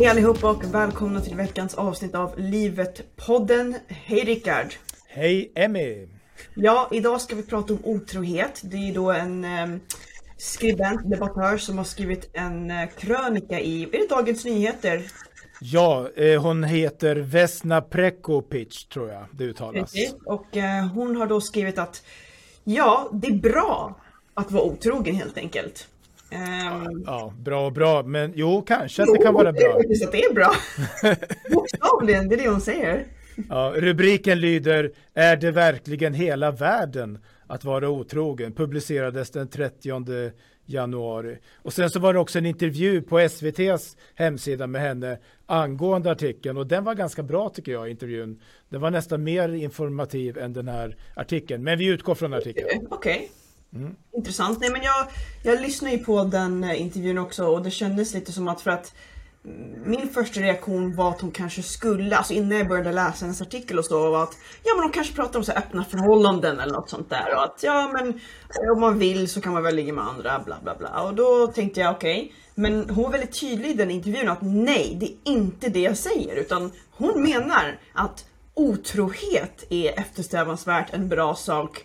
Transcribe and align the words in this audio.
Hej 0.00 0.08
allihopa 0.08 0.50
och 0.50 0.74
välkomna 0.74 1.20
till 1.20 1.36
veckans 1.36 1.74
avsnitt 1.74 2.14
av 2.14 2.34
Livet-podden. 2.38 3.74
Hej 3.88 4.24
Rickard! 4.24 4.74
Hej 5.08 5.52
Emmy! 5.54 6.08
Ja, 6.54 6.88
idag 6.92 7.20
ska 7.20 7.36
vi 7.36 7.42
prata 7.42 7.72
om 7.72 7.78
otrohet. 7.84 8.60
Det 8.64 8.76
är 8.76 8.86
ju 8.86 8.92
då 8.92 9.10
en 9.10 9.44
eh, 9.44 9.66
skribent, 10.36 11.10
debattör 11.10 11.56
som 11.56 11.78
har 11.78 11.84
skrivit 11.84 12.30
en 12.32 12.70
eh, 12.70 12.88
krönika 12.98 13.60
i, 13.60 13.82
är 13.82 13.98
det 13.98 14.08
Dagens 14.08 14.44
Nyheter? 14.44 15.02
Ja, 15.60 16.08
eh, 16.16 16.42
hon 16.42 16.64
heter 16.64 17.16
Vesna 17.16 17.80
Prekopic 17.80 18.84
tror 18.84 19.08
jag 19.08 19.26
det 19.32 19.44
uttalas. 19.44 19.92
Precis. 19.92 20.14
Och 20.26 20.56
eh, 20.56 20.86
hon 20.86 21.16
har 21.16 21.26
då 21.26 21.40
skrivit 21.40 21.78
att 21.78 22.02
ja, 22.64 23.10
det 23.12 23.28
är 23.28 23.38
bra 23.38 24.00
att 24.34 24.50
vara 24.50 24.64
otrogen 24.64 25.14
helt 25.14 25.38
enkelt. 25.38 25.89
Um, 26.32 27.02
ja, 27.06 27.34
bra 27.38 27.66
och 27.66 27.72
bra, 27.72 28.02
men 28.02 28.32
jo, 28.34 28.62
kanske 28.62 29.02
att 29.02 29.08
det 29.14 29.22
kan 29.22 29.34
vara 29.34 29.52
bra. 29.52 29.80
Jo, 29.82 29.88
det 29.88 30.04
att 30.04 30.12
det 30.12 30.24
är 30.24 30.34
bra. 30.34 30.52
Bokstavligen, 31.50 32.28
det 32.28 32.34
är 32.34 32.36
det 32.36 32.48
hon 32.48 32.60
säger. 32.60 33.06
Ja, 33.48 33.72
rubriken 33.76 34.40
lyder 34.40 34.92
Är 35.14 35.36
det 35.36 35.50
verkligen 35.50 36.14
hela 36.14 36.50
världen 36.50 37.18
att 37.46 37.64
vara 37.64 37.88
otrogen? 37.88 38.52
Publicerades 38.52 39.30
den 39.30 39.48
30 39.48 40.32
januari. 40.66 41.38
Och 41.54 41.72
sen 41.72 41.90
så 41.90 42.00
var 42.00 42.12
det 42.12 42.18
också 42.18 42.38
en 42.38 42.46
intervju 42.46 43.02
på 43.02 43.18
SVTs 43.18 43.96
hemsida 44.14 44.66
med 44.66 44.82
henne 44.82 45.18
angående 45.46 46.10
artikeln 46.10 46.56
och 46.56 46.66
den 46.66 46.84
var 46.84 46.94
ganska 46.94 47.22
bra 47.22 47.48
tycker 47.48 47.72
jag, 47.72 47.90
intervjun. 47.90 48.40
Den 48.68 48.80
var 48.80 48.90
nästan 48.90 49.22
mer 49.22 49.48
informativ 49.48 50.38
än 50.38 50.52
den 50.52 50.68
här 50.68 50.96
artikeln, 51.14 51.64
men 51.64 51.78
vi 51.78 51.86
utgår 51.86 52.14
från 52.14 52.34
artikeln. 52.34 52.86
Okej. 52.90 53.16
Okay. 53.16 53.28
Mm. 53.74 53.94
Intressant. 54.16 54.60
Nej 54.60 54.70
men 54.70 54.82
jag, 54.82 55.06
jag 55.42 55.60
lyssnade 55.60 55.94
ju 55.94 56.04
på 56.04 56.24
den 56.24 56.64
eh, 56.64 56.80
intervjun 56.80 57.18
också 57.18 57.44
och 57.46 57.62
det 57.62 57.70
kändes 57.70 58.14
lite 58.14 58.32
som 58.32 58.48
att 58.48 58.60
för 58.60 58.70
att 58.70 58.94
mm, 59.44 59.90
min 59.90 60.08
första 60.08 60.40
reaktion 60.40 60.96
var 60.96 61.10
att 61.10 61.20
hon 61.20 61.30
kanske 61.30 61.62
skulle, 61.62 62.16
alltså 62.16 62.32
innan 62.32 62.58
jag 62.58 62.68
började 62.68 62.92
läsa 62.92 63.24
hennes 63.24 63.42
artikel 63.42 63.78
och 63.78 63.84
så, 63.84 64.10
var 64.10 64.22
att 64.22 64.36
ja 64.64 64.74
men 64.74 64.82
hon 64.82 64.92
kanske 64.92 65.14
pratar 65.14 65.38
om 65.38 65.44
så 65.44 65.52
öppna 65.52 65.84
förhållanden 65.84 66.60
eller 66.60 66.72
något 66.72 66.90
sånt 66.90 67.10
där 67.10 67.34
och 67.34 67.44
att 67.44 67.62
ja 67.62 67.90
men 67.92 68.08
eh, 68.08 68.72
om 68.74 68.80
man 68.80 68.98
vill 68.98 69.28
så 69.28 69.40
kan 69.40 69.52
man 69.52 69.62
väl 69.62 69.76
ligga 69.76 69.92
med 69.92 70.04
andra 70.04 70.38
bla 70.38 70.56
bla 70.62 70.76
bla 70.76 71.02
och 71.02 71.14
då 71.14 71.46
tänkte 71.46 71.80
jag 71.80 71.94
okej 71.94 72.20
okay. 72.20 72.32
men 72.54 72.90
hon 72.90 73.04
var 73.04 73.10
väldigt 73.10 73.40
tydlig 73.40 73.70
i 73.70 73.74
den 73.74 73.90
intervjun 73.90 74.28
att 74.28 74.42
nej 74.42 74.96
det 75.00 75.06
är 75.06 75.32
inte 75.32 75.68
det 75.68 75.80
jag 75.80 75.96
säger 75.96 76.36
utan 76.36 76.72
hon 76.90 77.22
menar 77.22 77.78
att 77.94 78.24
otrohet 78.54 79.64
är 79.70 79.98
eftersträvansvärt 80.00 80.94
en 80.94 81.08
bra 81.08 81.34
sak 81.34 81.84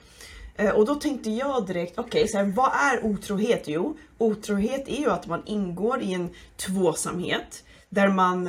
Eh, 0.56 0.70
och 0.70 0.86
då 0.86 0.96
tänkte 0.96 1.30
jag 1.30 1.68
direkt, 1.68 2.00
okej, 2.00 2.24
okay, 2.24 2.52
vad 2.52 2.72
är 2.74 3.06
otrohet? 3.06 3.64
Jo, 3.66 3.98
otrohet 4.18 4.88
är 4.88 5.00
ju 5.00 5.10
att 5.10 5.28
man 5.28 5.42
ingår 5.46 6.02
i 6.02 6.14
en 6.14 6.30
tvåsamhet 6.58 7.64
där 7.90 8.08
man 8.08 8.48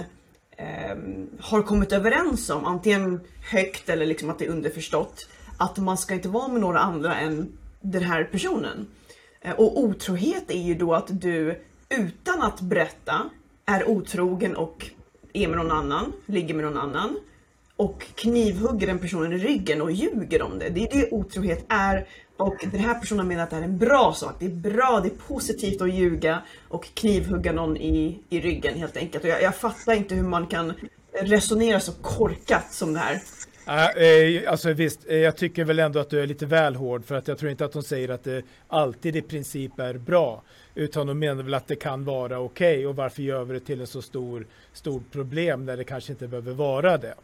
eh, 0.57 0.97
har 1.41 1.63
kommit 1.63 1.93
överens 1.93 2.51
om, 2.51 2.65
antingen 2.65 3.21
högt 3.51 3.89
eller 3.89 4.07
liksom 4.07 4.31
att 4.31 4.39
det 4.39 4.45
är 4.45 4.51
underförstått, 4.51 5.29
att 5.59 5.77
man 5.77 5.99
ska 5.99 6.15
inte 6.15 6.29
vara 6.29 6.49
med 6.49 6.61
några 6.61 6.79
andra 6.79 7.17
än 7.17 7.59
den 7.81 8.03
här 8.03 8.25
personen. 8.25 8.87
Eh, 9.41 9.53
och 9.53 9.81
otrohet 9.81 10.51
är 10.51 10.63
ju 10.63 10.75
då 10.75 10.95
att 10.95 11.21
du 11.21 11.63
utan 11.89 12.43
att 12.43 12.61
berätta 12.61 13.31
är 13.67 13.89
otrogen 13.89 14.57
och 14.57 14.91
är 15.33 15.49
med 15.49 15.59
någon 15.59 15.73
annan, 15.73 16.13
ligger 16.27 16.55
med 16.55 16.65
någon 16.65 16.79
annan 16.79 17.17
och 17.77 18.07
knivhugger 18.15 18.87
den 18.87 18.99
personen 18.99 19.33
i 19.33 19.39
ryggen 19.39 19.83
och 19.83 19.93
ljuger 19.93 20.43
om 20.43 20.59
det. 20.59 20.69
Det 20.69 20.81
är 20.81 20.99
det 20.99 21.11
otrohet 21.11 21.65
är. 21.69 22.07
Och 22.37 22.57
den 22.73 22.81
här 22.81 22.95
personen 22.95 23.29
menar 23.29 23.43
att 23.43 23.51
det 23.51 23.57
är 23.57 23.63
en 23.63 23.79
bra 23.79 24.13
sak. 24.17 24.35
Det 24.39 24.47
är 24.47 24.51
bra, 24.51 25.01
det 25.03 25.09
är 25.09 25.29
positivt 25.29 25.83
att 25.83 25.95
ljuga 25.95 26.43
och 26.69 26.85
knivhugga 26.95 27.53
någon 27.53 27.77
i, 27.77 28.21
i 28.29 28.41
ryggen 28.41 28.79
helt 28.79 28.97
enkelt. 28.97 29.25
Och 29.25 29.31
jag, 29.31 29.43
jag 29.43 29.57
fattar 29.57 29.93
inte 29.93 30.15
hur 30.15 30.23
man 30.23 30.47
kan 30.47 30.73
resonera 31.23 31.81
så 31.81 31.93
korkat 31.93 32.73
som 32.73 32.93
det 32.93 32.99
här. 32.99 33.21
Eh, 33.69 34.51
alltså 34.51 34.73
visst, 34.73 35.07
eh, 35.09 35.17
jag 35.17 35.37
tycker 35.37 35.65
väl 35.65 35.79
ändå 35.79 36.01
att 36.01 36.11
du 36.11 36.21
är 36.21 36.27
lite 36.27 36.47
väl 36.47 36.75
hård 36.75 37.05
för 37.05 37.15
att 37.15 37.29
jag 37.29 37.39
tror 37.39 37.51
inte 37.51 37.65
att 37.65 37.73
de 37.73 37.83
säger 37.83 38.09
att 38.09 38.25
det 38.25 38.43
alltid 38.69 39.17
i 39.17 39.23
princip 39.23 39.79
är 39.79 39.95
bra. 39.95 40.43
Utan 40.75 41.07
de 41.07 41.19
menar 41.19 41.43
väl 41.43 41.55
att 41.55 41.67
det 41.67 41.77
kan 41.77 42.05
vara 42.05 42.39
okej 42.39 42.77
okay, 42.77 42.87
och 42.87 42.97
varför 42.97 43.23
gör 43.23 43.45
vi 43.45 43.55
det 43.55 43.61
till 43.61 43.81
ett 43.81 43.89
så 43.89 44.03
stor, 44.03 44.47
stort 44.73 45.13
problem 45.13 45.65
när 45.65 45.77
det 45.77 45.85
kanske 45.85 46.13
inte 46.13 46.29
behöver 46.29 46.53
vara 46.53 46.99
det. 46.99 47.15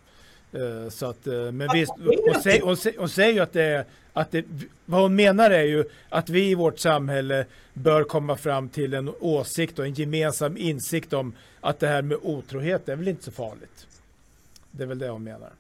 Eh, 0.52 0.88
så 0.88 1.06
att, 1.06 1.26
eh, 1.26 1.52
men 1.52 1.68
visst, 1.72 1.92
hon, 2.26 2.42
säger, 2.42 2.62
hon, 2.62 2.76
hon 2.98 3.08
säger 3.08 3.32
ju 3.32 3.40
att 3.40 3.52
det 3.52 3.86
att 4.12 4.30
det, 4.30 4.44
vad 4.84 5.02
hon 5.02 5.14
menar 5.14 5.50
är 5.50 5.62
ju 5.62 5.84
att 6.08 6.28
vi 6.28 6.50
i 6.50 6.54
vårt 6.54 6.78
samhälle 6.78 7.44
bör 7.74 8.04
komma 8.04 8.36
fram 8.36 8.68
till 8.68 8.94
en 8.94 9.10
åsikt 9.20 9.78
och 9.78 9.86
en 9.86 9.94
gemensam 9.94 10.56
insikt 10.56 11.12
om 11.12 11.32
att 11.60 11.80
det 11.80 11.86
här 11.86 12.02
med 12.02 12.18
otrohet 12.22 12.88
är 12.88 12.96
väl 12.96 13.08
inte 13.08 13.24
så 13.24 13.30
farligt. 13.30 13.86
Det 14.70 14.82
är 14.82 14.86
väl 14.86 14.98
det 14.98 15.08
hon 15.08 15.24
menar. 15.24 15.50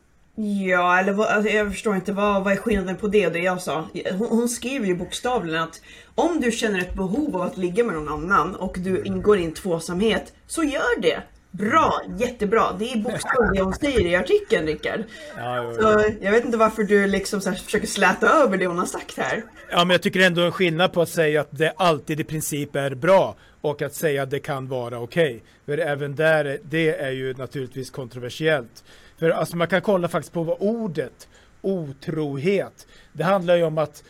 Ja, 0.66 0.98
eller 0.98 1.12
vad, 1.12 1.26
alltså, 1.26 1.52
jag 1.52 1.70
förstår 1.70 1.94
inte 1.94 2.12
vad, 2.12 2.44
vad 2.44 2.52
är 2.52 2.56
skillnaden 2.56 2.96
på 2.96 3.08
det 3.08 3.26
och 3.26 3.32
det 3.32 3.38
jag 3.38 3.62
sa. 3.62 3.88
Hon, 4.10 4.28
hon 4.28 4.48
skriver 4.48 4.86
ju 4.86 4.94
bokstavligen 4.94 5.62
att 5.62 5.80
om 6.14 6.40
du 6.40 6.52
känner 6.52 6.80
ett 6.80 6.94
behov 6.94 7.36
av 7.36 7.42
att 7.42 7.56
ligga 7.56 7.84
med 7.84 7.94
någon 7.94 8.08
annan 8.08 8.54
och 8.54 8.76
du 8.78 9.02
ingår 9.02 9.38
i 9.38 9.44
en 9.44 9.54
tvåsamhet, 9.54 10.32
så 10.46 10.62
gör 10.62 11.00
det. 11.00 11.22
Bra, 11.52 12.02
jättebra. 12.18 12.72
Det 12.78 12.92
är 12.92 12.96
bokstavligt 12.96 13.54
det 13.54 13.62
hon 13.62 13.74
säger 13.74 14.06
i 14.06 14.16
artikeln, 14.16 14.66
Rickard. 14.66 15.00
Ja, 15.36 15.72
så 15.80 16.04
jag 16.20 16.32
vet 16.32 16.44
inte 16.44 16.58
varför 16.58 16.82
du 16.82 17.06
liksom 17.06 17.40
så 17.40 17.52
försöker 17.52 17.86
släta 17.86 18.28
över 18.28 18.58
det 18.58 18.66
hon 18.66 18.78
har 18.78 18.86
sagt 18.86 19.16
här. 19.18 19.42
Ja, 19.70 19.78
men 19.78 19.90
jag 19.90 20.02
tycker 20.02 20.20
ändå 20.20 20.42
en 20.42 20.52
skillnad 20.52 20.92
på 20.92 21.02
att 21.02 21.08
säga 21.08 21.40
att 21.40 21.48
det 21.50 21.72
alltid 21.76 22.20
i 22.20 22.24
princip 22.24 22.76
är 22.76 22.94
bra 22.94 23.36
och 23.60 23.82
att 23.82 23.94
säga 23.94 24.22
att 24.22 24.30
det 24.30 24.38
kan 24.38 24.68
vara 24.68 24.98
okej. 24.98 25.34
Okay. 25.34 25.40
För 25.66 25.78
även 25.78 26.16
där, 26.16 26.58
det 26.62 26.96
är 26.96 27.10
ju 27.10 27.34
naturligtvis 27.34 27.90
kontroversiellt. 27.90 28.84
För 29.18 29.30
alltså 29.30 29.56
man 29.56 29.68
kan 29.68 29.80
kolla 29.80 30.08
faktiskt 30.08 30.32
på 30.32 30.42
vad 30.42 30.56
ordet 30.60 31.28
otrohet, 31.62 32.86
det 33.12 33.24
handlar 33.24 33.56
ju 33.56 33.62
om 33.62 33.78
att, 33.78 34.04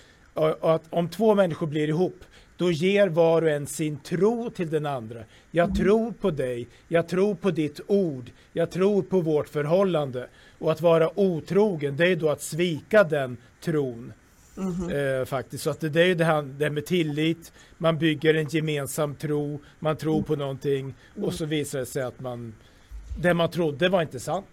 att 0.61 0.83
om 0.91 1.09
två 1.09 1.35
människor 1.35 1.67
blir 1.67 1.89
ihop 1.89 2.25
då 2.63 2.71
ger 2.71 3.09
var 3.09 3.43
och 3.43 3.51
en 3.51 3.67
sin 3.67 3.99
tro 3.99 4.51
till 4.51 4.71
den 4.71 4.87
andra. 4.87 5.19
Jag 5.51 5.75
tror 5.75 6.13
på 6.13 6.31
dig, 6.31 6.69
jag 6.89 7.09
tror 7.09 7.35
på 7.35 7.51
ditt 7.51 7.81
ord, 7.87 8.31
jag 8.53 8.71
tror 8.71 9.03
på 9.03 9.21
vårt 9.21 9.49
förhållande. 9.49 10.29
Och 10.59 10.73
att 10.73 10.81
vara 10.81 11.21
otrogen, 11.21 11.97
det 11.97 12.07
är 12.07 12.17
då 12.17 12.31
att 12.31 12.43
svika 12.43 13.05
den 13.05 13.37
tron. 13.61 14.13
Mm. 14.57 15.21
Eh, 15.21 15.25
faktiskt. 15.25 15.65
Så 15.65 15.71
att 15.71 15.81
det, 15.81 15.89
det 15.89 16.03
är 16.03 16.07
ju 16.07 16.15
det 16.15 16.25
här, 16.25 16.43
det 16.43 16.65
här 16.65 16.71
med 16.71 16.87
tillit, 16.87 17.53
man 17.79 17.99
bygger 17.99 18.35
en 18.35 18.49
gemensam 18.49 19.15
tro, 19.15 19.61
man 19.79 19.97
tror 19.97 20.23
på 20.23 20.37
någonting 20.37 20.95
och 21.23 21.35
så 21.35 21.45
visar 21.45 21.79
det 21.79 21.87
sig 21.87 22.03
att 22.03 22.21
man 22.21 22.55
det 23.17 23.35
man 23.35 23.51
trodde 23.51 23.89
var 23.89 24.03
inte 24.03 24.21
sant. 24.21 24.47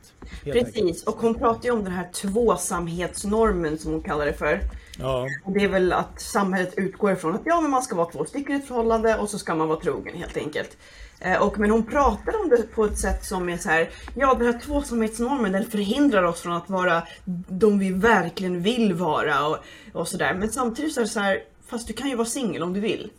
Precis, 0.43 0.75
enkelt. 0.75 1.07
och 1.07 1.15
hon 1.15 1.35
pratar 1.35 1.63
ju 1.63 1.71
om 1.71 1.83
den 1.83 1.93
här 1.93 2.09
tvåsamhetsnormen 2.13 3.77
som 3.77 3.91
hon 3.91 4.01
kallar 4.01 4.25
det 4.25 4.33
för. 4.33 4.61
Ja. 4.99 5.27
Och 5.43 5.51
det 5.53 5.63
är 5.63 5.67
väl 5.67 5.93
att 5.93 6.21
samhället 6.21 6.73
utgår 6.77 7.11
ifrån 7.11 7.35
att 7.35 7.41
ja, 7.45 7.61
men 7.61 7.71
man 7.71 7.81
ska 7.81 7.95
vara 7.95 8.11
två 8.11 8.25
stycken 8.25 8.55
i 8.55 8.59
ett 8.59 8.67
förhållande 8.67 9.17
och 9.17 9.29
så 9.29 9.39
ska 9.39 9.55
man 9.55 9.67
vara 9.67 9.79
trogen 9.79 10.17
helt 10.17 10.37
enkelt. 10.37 10.77
Eh, 11.19 11.41
och, 11.41 11.59
men 11.59 11.71
hon 11.71 11.85
pratar 11.85 12.41
om 12.41 12.49
det 12.49 12.75
på 12.75 12.85
ett 12.85 12.99
sätt 12.99 13.25
som 13.25 13.49
är 13.49 13.57
så 13.57 13.69
här, 13.69 13.89
ja 14.15 14.33
den 14.33 14.53
här 14.53 14.59
tvåsamhetsnormen 14.59 15.51
den 15.51 15.65
förhindrar 15.65 16.23
oss 16.23 16.41
från 16.41 16.53
att 16.53 16.69
vara 16.69 17.03
de 17.47 17.79
vi 17.79 17.91
verkligen 17.91 18.61
vill 18.61 18.93
vara 18.93 19.47
och, 19.47 19.57
och 19.93 20.07
sådär. 20.07 20.33
Men 20.33 20.51
samtidigt 20.51 20.93
så 20.93 20.99
är 20.99 21.03
det 21.03 21.09
så 21.09 21.19
här, 21.19 21.43
fast 21.67 21.87
du 21.87 21.93
kan 21.93 22.09
ju 22.09 22.15
vara 22.15 22.27
singel 22.27 22.63
om 22.63 22.73
du 22.73 22.79
vill. 22.79 23.11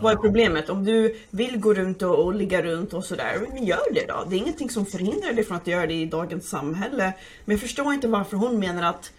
Vad 0.00 0.12
är 0.12 0.16
problemet? 0.16 0.68
Om 0.68 0.84
du 0.84 1.16
vill 1.30 1.58
gå 1.58 1.74
runt 1.74 2.02
och, 2.02 2.24
och 2.24 2.34
ligga 2.34 2.62
runt 2.62 2.94
och 2.94 3.04
sådär, 3.04 3.46
men 3.52 3.64
gör 3.64 3.94
det 3.94 4.06
då. 4.08 4.24
Det 4.28 4.36
är 4.36 4.38
ingenting 4.38 4.70
som 4.70 4.86
förhindrar 4.86 5.32
dig 5.32 5.44
från 5.44 5.56
att 5.56 5.66
göra 5.66 5.86
det 5.86 5.94
i 5.94 6.06
dagens 6.06 6.48
samhälle. 6.48 7.12
Men 7.44 7.54
jag 7.54 7.60
förstår 7.60 7.92
inte 7.92 8.08
varför 8.08 8.36
hon 8.36 8.58
menar 8.58 8.82
att 8.82 9.12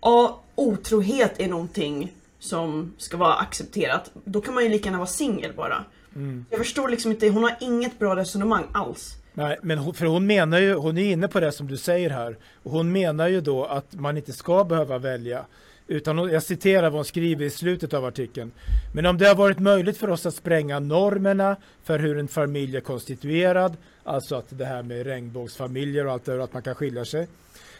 ja, 0.00 0.40
otrohet 0.54 1.40
är 1.40 1.48
någonting 1.48 2.12
som 2.38 2.94
ska 2.98 3.16
vara 3.16 3.34
accepterat. 3.34 4.10
Då 4.24 4.40
kan 4.40 4.54
man 4.54 4.62
ju 4.62 4.68
lika 4.68 4.84
gärna 4.84 4.98
vara 4.98 5.08
singel 5.08 5.52
bara. 5.56 5.84
Mm. 6.16 6.44
Jag 6.50 6.58
förstår 6.58 6.88
liksom 6.88 7.10
inte, 7.10 7.28
hon 7.28 7.42
har 7.42 7.56
inget 7.60 7.98
bra 7.98 8.16
resonemang 8.16 8.64
alls. 8.72 9.16
Nej, 9.34 9.58
men 9.62 9.94
för 9.94 10.06
hon 10.06 10.26
menar 10.26 10.58
ju, 10.58 10.74
hon 10.74 10.98
är 10.98 11.12
inne 11.12 11.28
på 11.28 11.40
det 11.40 11.52
som 11.52 11.66
du 11.66 11.76
säger 11.76 12.10
här. 12.10 12.36
Och 12.62 12.70
hon 12.70 12.92
menar 12.92 13.28
ju 13.28 13.40
då 13.40 13.64
att 13.64 13.94
man 13.94 14.16
inte 14.16 14.32
ska 14.32 14.64
behöva 14.64 14.98
välja. 14.98 15.44
Utan 15.90 16.18
jag 16.18 16.42
citerar 16.42 16.82
vad 16.82 16.92
hon 16.92 17.04
skriver 17.04 17.44
i 17.44 17.50
slutet 17.50 17.94
av 17.94 18.04
artikeln. 18.04 18.52
Men 18.94 19.06
om 19.06 19.18
det 19.18 19.28
har 19.28 19.34
varit 19.34 19.58
möjligt 19.58 19.96
för 19.96 20.10
oss 20.10 20.26
att 20.26 20.34
spränga 20.34 20.78
normerna 20.78 21.56
för 21.82 21.98
hur 21.98 22.18
en 22.18 22.28
familj 22.28 22.76
är 22.76 22.80
konstituerad, 22.80 23.76
alltså 24.04 24.36
att 24.36 24.46
det 24.48 24.64
här 24.64 24.82
med 24.82 25.06
regnbågsfamiljer 25.06 26.06
och 26.06 26.12
allt 26.12 26.24
det 26.24 26.32
där, 26.32 26.38
att 26.38 26.52
man 26.52 26.62
kan 26.62 26.74
skilja 26.74 27.04
sig, 27.04 27.28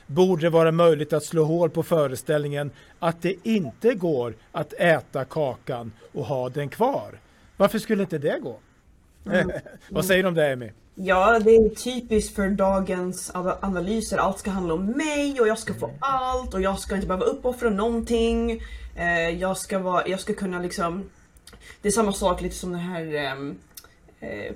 borde 0.07 0.43
det 0.43 0.51
vara 0.51 0.73
möjligt 0.73 1.13
att 1.13 1.25
slå 1.25 1.45
hål 1.45 1.71
på 1.71 1.83
föreställningen 1.83 2.71
att 2.99 3.23
det 3.23 3.35
inte 3.43 3.95
går 3.95 4.35
att 4.53 4.73
äta 4.73 5.25
kakan 5.25 5.93
och 6.13 6.25
ha 6.25 6.49
den 6.49 6.69
kvar. 6.69 7.19
Varför 7.57 7.79
skulle 7.79 8.03
inte 8.03 8.19
det 8.19 8.39
gå? 8.43 8.59
Mm. 9.27 9.51
Vad 9.89 10.05
säger 10.05 10.23
du 10.23 10.29
om 10.29 10.35
det, 10.35 10.53
Amy? 10.53 10.71
Ja, 11.03 11.39
det 11.39 11.57
är 11.57 11.69
typiskt 11.69 12.35
för 12.35 12.49
dagens 12.49 13.31
analyser. 13.35 14.19
Allt 14.19 14.39
ska 14.39 14.51
handla 14.51 14.75
om 14.75 14.87
mig 14.87 15.41
och 15.41 15.49
jag 15.49 15.59
ska 15.59 15.75
få 15.75 15.87
mm. 15.87 15.99
allt 16.01 16.55
och 16.55 16.63
jag 16.63 16.79
ska 16.79 16.95
inte 16.95 17.07
behöva 17.07 17.25
uppoffra 17.25 17.71
någonting. 17.71 18.63
Eh, 18.97 19.29
jag, 19.29 19.57
ska 19.57 19.79
vara, 19.79 20.09
jag 20.09 20.21
ska 20.21 20.35
kunna 20.35 20.59
liksom... 20.59 21.11
Det 21.83 21.89
är 21.89 21.93
samma 21.93 22.13
sak 22.13 22.41
lite 22.41 22.55
som 22.55 22.73
den 22.73 22.81
här... 22.81 23.33
Um, 23.33 23.51
eh, 23.51 23.57
Eh, 24.23 24.55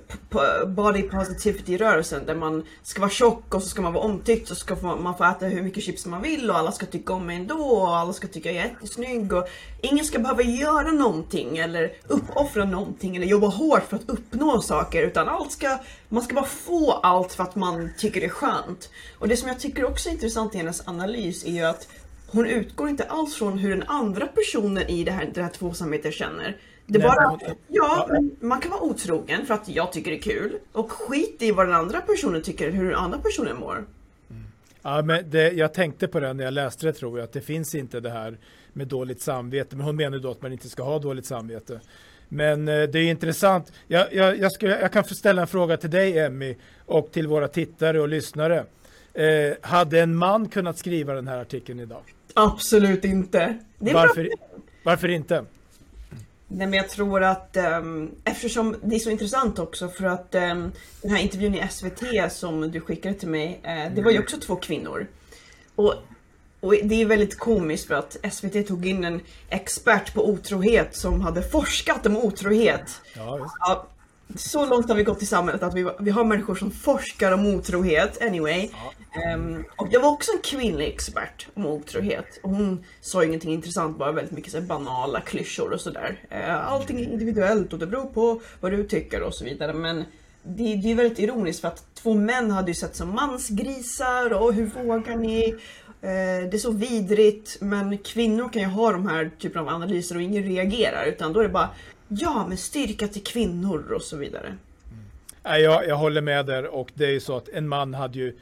body 0.67 1.01
positivity-rörelsen 1.01 2.25
där 2.25 2.35
man 2.35 2.63
ska 2.83 3.01
vara 3.01 3.09
tjock 3.09 3.53
och 3.53 3.63
så 3.63 3.69
ska 3.69 3.81
man 3.81 3.93
vara 3.93 4.03
omtyckt 4.03 4.51
och 4.51 4.57
så 4.57 4.61
ska 4.61 4.75
man 4.75 5.17
få 5.17 5.23
äta 5.23 5.45
hur 5.45 5.61
mycket 5.61 5.83
chips 5.83 6.05
man 6.05 6.21
vill 6.21 6.49
och 6.49 6.57
alla 6.57 6.71
ska 6.71 6.85
tycka 6.85 7.13
om 7.13 7.25
mig 7.25 7.35
ändå 7.35 7.55
och 7.55 7.97
alla 7.97 8.13
ska 8.13 8.27
tycka 8.27 8.51
jag 8.51 8.65
är 8.65 8.69
jättesnygg 8.69 9.33
och 9.33 9.47
ingen 9.81 10.05
ska 10.05 10.19
behöva 10.19 10.41
göra 10.41 10.91
någonting 10.91 11.57
eller 11.57 11.93
uppoffra 12.07 12.65
någonting 12.65 13.15
eller 13.15 13.27
jobba 13.27 13.47
hårt 13.47 13.83
för 13.89 13.95
att 13.95 14.09
uppnå 14.09 14.61
saker 14.61 15.01
utan 15.01 15.29
allt 15.29 15.51
ska, 15.51 15.77
man 16.09 16.23
ska 16.23 16.35
bara 16.35 16.45
få 16.45 16.91
allt 16.91 17.33
för 17.33 17.43
att 17.43 17.55
man 17.55 17.89
tycker 17.97 18.19
det 18.19 18.27
är 18.27 18.29
skönt. 18.29 18.89
Och 19.19 19.27
det 19.27 19.37
som 19.37 19.47
jag 19.47 19.59
tycker 19.59 19.85
också 19.85 20.09
är 20.09 20.13
intressant 20.13 20.55
i 20.55 20.57
hennes 20.57 20.87
analys 20.87 21.45
är 21.45 21.51
ju 21.51 21.63
att 21.63 21.87
hon 22.27 22.45
utgår 22.45 22.89
inte 22.89 23.03
alls 23.03 23.35
från 23.35 23.57
hur 23.57 23.69
den 23.69 23.83
andra 23.87 24.27
personen 24.27 24.87
i 24.87 25.03
det 25.03 25.11
här, 25.11 25.31
det 25.33 25.43
här 25.43 25.49
tvåsamheten 25.49 26.11
känner. 26.11 26.57
Det 26.87 26.99
Nej, 26.99 27.07
bara, 27.07 27.39
ja, 27.67 28.09
man 28.39 28.61
kan 28.61 28.71
vara 28.71 28.81
otrogen 28.81 29.45
för 29.45 29.53
att 29.53 29.69
jag 29.69 29.91
tycker 29.93 30.11
det 30.11 30.17
är 30.17 30.21
kul 30.21 30.57
och 30.71 30.91
skit 30.91 31.37
i 31.39 31.51
vad 31.51 31.67
den 31.67 31.75
andra 31.75 32.01
personen 32.01 32.41
tycker, 32.41 32.71
hur 32.71 32.89
den 32.89 32.99
andra 32.99 33.17
personen 33.17 33.57
mår. 33.57 33.85
Mm. 34.29 34.43
Ja, 34.81 35.01
men 35.01 35.29
det, 35.29 35.51
jag 35.51 35.73
tänkte 35.73 36.07
på 36.07 36.19
det 36.19 36.33
när 36.33 36.43
jag 36.43 36.53
läste 36.53 36.85
det 36.85 36.93
tror 36.93 37.19
jag, 37.19 37.23
att 37.23 37.33
det 37.33 37.41
finns 37.41 37.75
inte 37.75 37.99
det 37.99 38.09
här 38.09 38.37
med 38.73 38.87
dåligt 38.87 39.21
samvete. 39.21 39.75
Men 39.75 39.85
hon 39.85 39.95
menar 39.95 40.17
då 40.17 40.31
att 40.31 40.41
man 40.41 40.51
inte 40.51 40.69
ska 40.69 40.83
ha 40.83 40.99
dåligt 40.99 41.25
samvete. 41.25 41.79
Men 42.29 42.67
eh, 42.67 42.83
det 42.83 42.99
är 42.99 43.09
intressant. 43.09 43.71
Jag, 43.87 44.13
jag, 44.13 44.39
jag, 44.39 44.51
ska, 44.51 44.67
jag 44.67 44.91
kan 44.91 45.03
ställa 45.03 45.41
en 45.41 45.47
fråga 45.47 45.77
till 45.77 45.89
dig 45.89 46.19
Emmy 46.19 46.55
och 46.85 47.11
till 47.11 47.27
våra 47.27 47.47
tittare 47.47 48.01
och 48.01 48.07
lyssnare. 48.07 48.65
Eh, 49.13 49.53
hade 49.61 49.99
en 49.99 50.15
man 50.15 50.49
kunnat 50.49 50.77
skriva 50.77 51.13
den 51.13 51.27
här 51.27 51.41
artikeln 51.41 51.79
idag? 51.79 52.01
Absolut 52.33 53.05
inte. 53.05 53.57
varför, 53.77 54.29
varför 54.83 55.07
inte? 55.07 55.45
Nej 56.47 56.67
men 56.67 56.73
jag 56.73 56.89
tror 56.89 57.23
att 57.23 57.57
um, 57.79 58.11
eftersom 58.23 58.75
det 58.83 58.95
är 58.95 58.99
så 58.99 59.09
intressant 59.09 59.59
också 59.59 59.89
för 59.89 60.05
att 60.05 60.35
um, 60.35 60.71
den 61.01 61.11
här 61.11 61.17
intervjun 61.17 61.55
i 61.55 61.67
SVT 61.69 62.31
som 62.31 62.71
du 62.71 62.81
skickade 62.81 63.15
till 63.15 63.29
mig, 63.29 63.61
uh, 63.63 63.95
det 63.95 64.01
var 64.01 64.11
ju 64.11 64.19
också 64.19 64.37
två 64.37 64.55
kvinnor. 64.55 65.07
Och, 65.75 65.93
och 66.59 66.73
det 66.83 67.01
är 67.01 67.05
väldigt 67.05 67.39
komiskt 67.39 67.87
för 67.87 67.95
att 67.95 68.17
SVT 68.31 68.67
tog 68.67 68.85
in 68.85 69.03
en 69.03 69.21
expert 69.49 70.13
på 70.13 70.29
otrohet 70.29 70.95
som 70.95 71.21
hade 71.21 71.41
forskat 71.41 72.05
om 72.05 72.17
otrohet. 72.17 73.01
Ja, 73.15 73.87
så 74.35 74.65
långt 74.65 74.89
har 74.89 74.95
vi 74.95 75.03
gått 75.03 75.21
i 75.21 75.25
samhället 75.25 75.63
att 75.63 75.73
vi, 75.73 75.89
vi 75.99 76.11
har 76.11 76.23
människor 76.23 76.55
som 76.55 76.71
forskar 76.71 77.31
om 77.31 77.45
otrohet 77.45 78.21
anyway. 78.21 78.69
Ja. 78.71 78.93
Um, 79.33 79.65
och 79.75 79.89
det 79.89 79.97
var 79.97 80.09
också 80.09 80.31
en 80.31 80.41
kvinnlig 80.41 80.87
expert 80.87 81.47
om 81.53 81.65
otrohet. 81.65 82.39
Och 82.43 82.49
hon 82.49 82.83
sa 83.01 83.23
ingenting 83.23 83.53
intressant, 83.53 83.97
bara 83.97 84.11
väldigt 84.11 84.33
mycket 84.33 84.51
så 84.51 84.61
banala 84.61 85.21
klyschor 85.21 85.73
och 85.73 85.81
sådär. 85.81 86.19
Uh, 86.31 86.71
allting 86.71 86.99
är 86.99 87.03
individuellt 87.03 87.73
och 87.73 87.79
det 87.79 87.87
beror 87.87 88.05
på 88.05 88.41
vad 88.59 88.71
du 88.71 88.83
tycker 88.83 89.21
och 89.21 89.33
så 89.33 89.45
vidare. 89.45 89.73
Men 89.73 90.03
det, 90.43 90.75
det 90.75 90.91
är 90.91 90.95
väldigt 90.95 91.19
ironiskt 91.19 91.61
för 91.61 91.67
att 91.67 91.83
två 91.93 92.13
män 92.13 92.51
hade 92.51 92.67
ju 92.71 92.75
sett 92.75 92.95
som 92.95 93.15
mansgrisar 93.15 94.33
och 94.33 94.53
hur 94.53 94.65
vågar 94.65 95.15
ni? 95.15 95.53
Uh, 95.53 96.49
det 96.49 96.53
är 96.53 96.57
så 96.57 96.71
vidrigt 96.71 97.57
men 97.61 97.97
kvinnor 97.97 98.49
kan 98.49 98.61
ju 98.61 98.67
ha 98.67 98.91
de 98.91 99.07
här 99.07 99.31
typen 99.39 99.61
av 99.61 99.67
analyser 99.67 100.15
och 100.15 100.21
ingen 100.21 100.43
reagerar 100.43 101.05
utan 101.05 101.33
då 101.33 101.39
är 101.39 101.43
det 101.43 101.49
bara 101.49 101.69
Ja, 102.07 102.45
men 102.47 102.57
styrka 102.57 103.07
till 103.07 103.23
kvinnor 103.23 103.91
och 103.91 104.01
så 104.01 104.17
vidare. 104.17 104.47
Mm. 104.47 105.61
Jag, 105.61 105.87
jag 105.87 105.95
håller 105.95 106.21
med 106.21 106.45
där 106.45 106.65
och 106.65 106.91
det 106.93 107.05
är 107.05 107.11
ju 107.11 107.19
så 107.19 107.37
att 107.37 107.49
en 107.49 107.67
man 107.67 107.93
hade 107.93 108.19
ju 108.19 108.35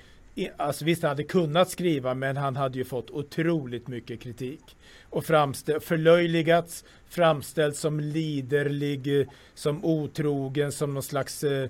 Alltså 0.58 0.86
visst, 0.86 1.02
han 1.02 1.10
hade 1.10 1.24
kunnat 1.24 1.70
skriva, 1.70 2.14
men 2.14 2.38
han 2.38 2.56
hade 2.56 2.78
ju 2.78 2.84
fått 2.84 3.10
otroligt 3.10 3.88
mycket 3.88 4.20
kritik. 4.20 4.78
Och 5.10 5.26
framställ, 5.26 5.80
förlöjligats, 5.80 6.86
framställts 7.10 7.80
som 7.80 8.00
liderlig, 8.00 9.28
som 9.54 9.86
otrogen, 9.86 10.72
som 10.72 10.94
någon 10.94 11.04
slags 11.04 11.44
eh, 11.44 11.70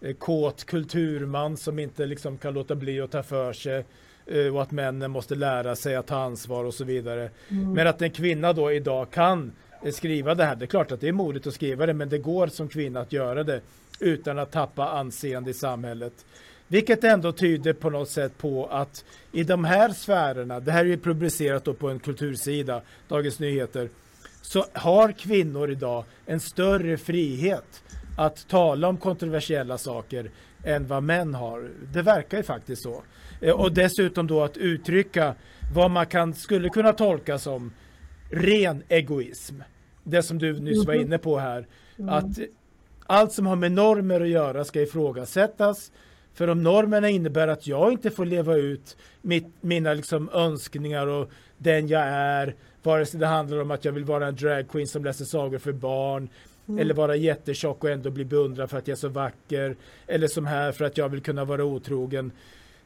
eh, 0.00 0.14
kåt 0.14 0.64
kulturman 0.64 1.56
som 1.56 1.78
inte 1.78 2.06
liksom 2.06 2.38
kan 2.38 2.54
låta 2.54 2.74
bli 2.74 3.00
att 3.00 3.10
ta 3.10 3.22
för 3.22 3.52
sig. 3.52 3.84
Eh, 4.26 4.54
och 4.54 4.62
att 4.62 4.70
männen 4.70 5.10
måste 5.10 5.34
lära 5.34 5.76
sig 5.76 5.96
att 5.96 6.06
ta 6.06 6.16
ansvar 6.16 6.64
och 6.64 6.74
så 6.74 6.84
vidare. 6.84 7.30
Mm. 7.48 7.72
Men 7.72 7.86
att 7.86 8.02
en 8.02 8.10
kvinna 8.10 8.52
då 8.52 8.72
idag 8.72 9.10
kan 9.10 9.52
Eh, 9.82 9.92
skriva 9.92 10.34
det 10.34 10.44
här. 10.44 10.56
Det 10.56 10.64
är 10.64 10.66
klart 10.66 10.92
att 10.92 11.00
det 11.00 11.08
är 11.08 11.12
modigt 11.12 11.46
att 11.46 11.54
skriva 11.54 11.86
det, 11.86 11.94
men 11.94 12.08
det 12.08 12.18
går 12.18 12.46
som 12.46 12.68
kvinna 12.68 13.00
att 13.00 13.12
göra 13.12 13.44
det 13.44 13.60
utan 14.00 14.38
att 14.38 14.52
tappa 14.52 14.88
anseende 14.88 15.50
i 15.50 15.54
samhället. 15.54 16.12
Vilket 16.68 17.04
ändå 17.04 17.32
tyder 17.32 17.72
på 17.72 17.90
något 17.90 18.08
sätt 18.08 18.38
på 18.38 18.66
att 18.66 19.04
i 19.32 19.44
de 19.44 19.64
här 19.64 19.90
sfärerna, 19.90 20.60
det 20.60 20.72
här 20.72 20.80
är 20.80 20.88
ju 20.88 20.98
publicerat 20.98 21.64
då 21.64 21.74
på 21.74 21.88
en 21.88 21.98
kultursida, 21.98 22.82
Dagens 23.08 23.38
Nyheter, 23.38 23.88
så 24.42 24.66
har 24.72 25.12
kvinnor 25.12 25.70
idag 25.70 26.04
en 26.26 26.40
större 26.40 26.96
frihet 26.96 27.82
att 28.16 28.48
tala 28.48 28.88
om 28.88 28.96
kontroversiella 28.96 29.78
saker 29.78 30.30
än 30.64 30.86
vad 30.86 31.02
män 31.02 31.34
har. 31.34 31.70
Det 31.92 32.02
verkar 32.02 32.36
ju 32.36 32.42
faktiskt 32.42 32.82
så. 32.82 33.02
Eh, 33.40 33.54
och 33.54 33.72
dessutom 33.72 34.26
då 34.26 34.42
att 34.42 34.56
uttrycka 34.56 35.34
vad 35.74 35.90
man 35.90 36.06
kan, 36.06 36.34
skulle 36.34 36.68
kunna 36.68 36.92
tolka 36.92 37.38
som 37.38 37.72
ren 38.30 38.82
egoism. 38.88 39.54
Det 40.04 40.22
som 40.22 40.38
du 40.38 40.60
nyss 40.60 40.86
var 40.86 40.94
mm-hmm. 40.94 41.00
inne 41.00 41.18
på 41.18 41.38
här. 41.38 41.66
Att 42.08 42.38
allt 43.06 43.32
som 43.32 43.46
har 43.46 43.56
med 43.56 43.72
normer 43.72 44.20
att 44.20 44.28
göra 44.28 44.64
ska 44.64 44.82
ifrågasättas 44.82 45.92
för 46.34 46.48
om 46.48 46.62
normerna 46.62 47.08
innebär 47.08 47.48
att 47.48 47.66
jag 47.66 47.92
inte 47.92 48.10
får 48.10 48.24
leva 48.24 48.56
ut 48.56 48.96
mitt, 49.22 49.46
mina 49.60 49.94
liksom 49.94 50.30
önskningar 50.32 51.06
och 51.06 51.30
den 51.58 51.88
jag 51.88 52.02
är, 52.02 52.54
vare 52.82 53.06
sig 53.06 53.20
det 53.20 53.26
handlar 53.26 53.60
om 53.60 53.70
att 53.70 53.84
jag 53.84 53.92
vill 53.92 54.04
vara 54.04 54.26
en 54.26 54.36
dragqueen 54.36 54.86
som 54.86 55.04
läser 55.04 55.24
sagor 55.24 55.58
för 55.58 55.72
barn, 55.72 56.28
mm. 56.68 56.78
eller 56.78 56.94
vara 56.94 57.16
jättetjock 57.16 57.84
och 57.84 57.90
ändå 57.90 58.10
bli 58.10 58.24
beundrad 58.24 58.70
för 58.70 58.78
att 58.78 58.88
jag 58.88 58.92
är 58.94 58.98
så 58.98 59.08
vacker, 59.08 59.76
eller 60.06 60.28
som 60.28 60.46
här 60.46 60.72
för 60.72 60.84
att 60.84 60.98
jag 60.98 61.08
vill 61.08 61.20
kunna 61.20 61.44
vara 61.44 61.64
otrogen. 61.64 62.32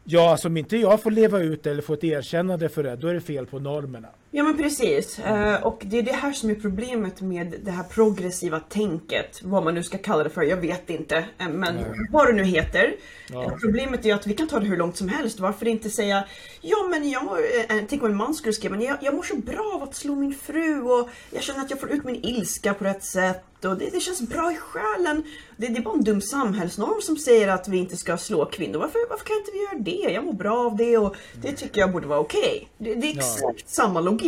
Ja, 0.05 0.31
alltså 0.31 0.49
om 0.49 0.57
inte 0.57 0.77
jag 0.77 1.03
får 1.03 1.11
leva 1.11 1.41
ut 1.41 1.67
eller 1.67 1.83
få 1.83 1.95
ett 1.95 2.05
erkännande 2.05 2.69
för 2.69 2.83
det, 2.83 2.97
då 2.97 3.09
är 3.09 3.15
det 3.15 3.21
fel 3.21 3.47
på 3.47 3.59
normerna. 3.59 4.09
Ja 4.37 4.43
men 4.43 4.57
precis. 4.57 5.19
Uh, 5.19 5.67
och 5.67 5.83
det 5.85 5.99
är 5.99 6.03
det 6.03 6.13
här 6.13 6.33
som 6.33 6.51
är 6.51 6.55
problemet 6.55 7.21
med 7.21 7.55
det 7.65 7.71
här 7.71 7.85
progressiva 7.85 8.61
tänket. 8.61 9.41
Vad 9.43 9.65
man 9.65 9.75
nu 9.75 9.83
ska 9.83 9.99
kalla 9.99 10.25
det 10.25 10.31
för, 10.31 10.43
jag 10.43 10.57
vet 10.57 10.91
inte. 10.91 11.19
Uh, 11.19 11.49
men 11.49 11.75
Nej. 11.75 11.85
vad 12.11 12.27
det 12.27 12.33
nu 12.33 12.45
heter. 12.45 12.97
Ja. 13.31 13.45
Uh, 13.45 13.57
problemet 13.57 14.07
är 14.07 14.15
att 14.15 14.27
vi 14.27 14.35
kan 14.35 14.49
ta 14.49 14.59
det 14.59 14.67
hur 14.67 14.77
långt 14.77 14.97
som 14.97 15.09
helst. 15.09 15.41
Varför 15.41 15.69
inte 15.69 15.91
säga 15.91 16.25
Ja 16.61 16.89
men 16.91 17.11
jag, 17.11 17.29
tänk 17.89 18.03
om 18.03 18.11
en 18.11 18.17
man 18.17 18.35
skulle 18.35 18.53
skriva, 18.53 18.77
men 18.77 18.85
jag, 18.85 18.97
jag 19.01 19.15
mår 19.15 19.23
så 19.23 19.37
bra 19.37 19.73
av 19.75 19.83
att 19.83 19.95
slå 19.95 20.15
min 20.15 20.35
fru 20.35 20.83
och 20.83 21.09
jag 21.31 21.43
känner 21.43 21.61
att 21.61 21.71
jag 21.71 21.81
får 21.81 21.91
ut 21.91 22.05
min 22.05 22.25
ilska 22.25 22.75
på 22.75 22.85
rätt 22.85 23.05
sätt 23.05 23.45
och 23.65 23.79
det, 23.79 23.91
det 23.93 24.01
känns 24.01 24.21
bra 24.21 24.53
i 24.53 24.57
själen. 24.57 25.23
Det, 25.57 25.67
det, 25.67 25.79
är 25.79 25.83
bara 25.83 25.95
en 25.95 26.05
dum 26.05 26.21
samhällsnorm 26.21 27.01
som 27.03 27.17
säger 27.17 27.49
att 27.49 27.69
vi 27.69 27.79
inte 27.79 27.97
ska 27.97 28.17
slå 28.17 28.45
kvinnor. 28.45 28.79
Varför, 28.79 29.09
varför 29.11 29.25
kan 29.25 29.37
inte 29.37 29.51
vi 29.53 29.63
göra 29.63 29.79
det? 29.79 30.13
Jag 30.13 30.25
mår 30.25 30.33
bra 30.33 30.67
av 30.67 30.77
det 30.77 30.99
och 30.99 31.17
det 31.43 31.53
tycker 31.53 31.81
jag 31.81 31.93
borde 31.93 32.07
vara 32.07 32.21
okej. 32.21 32.41
Okay. 32.81 32.95
Det, 32.95 33.01
det, 33.01 33.07
är 33.07 33.17
exakt 33.17 33.43
ja. 33.43 33.65
samma 33.67 34.01
logik. 34.01 34.24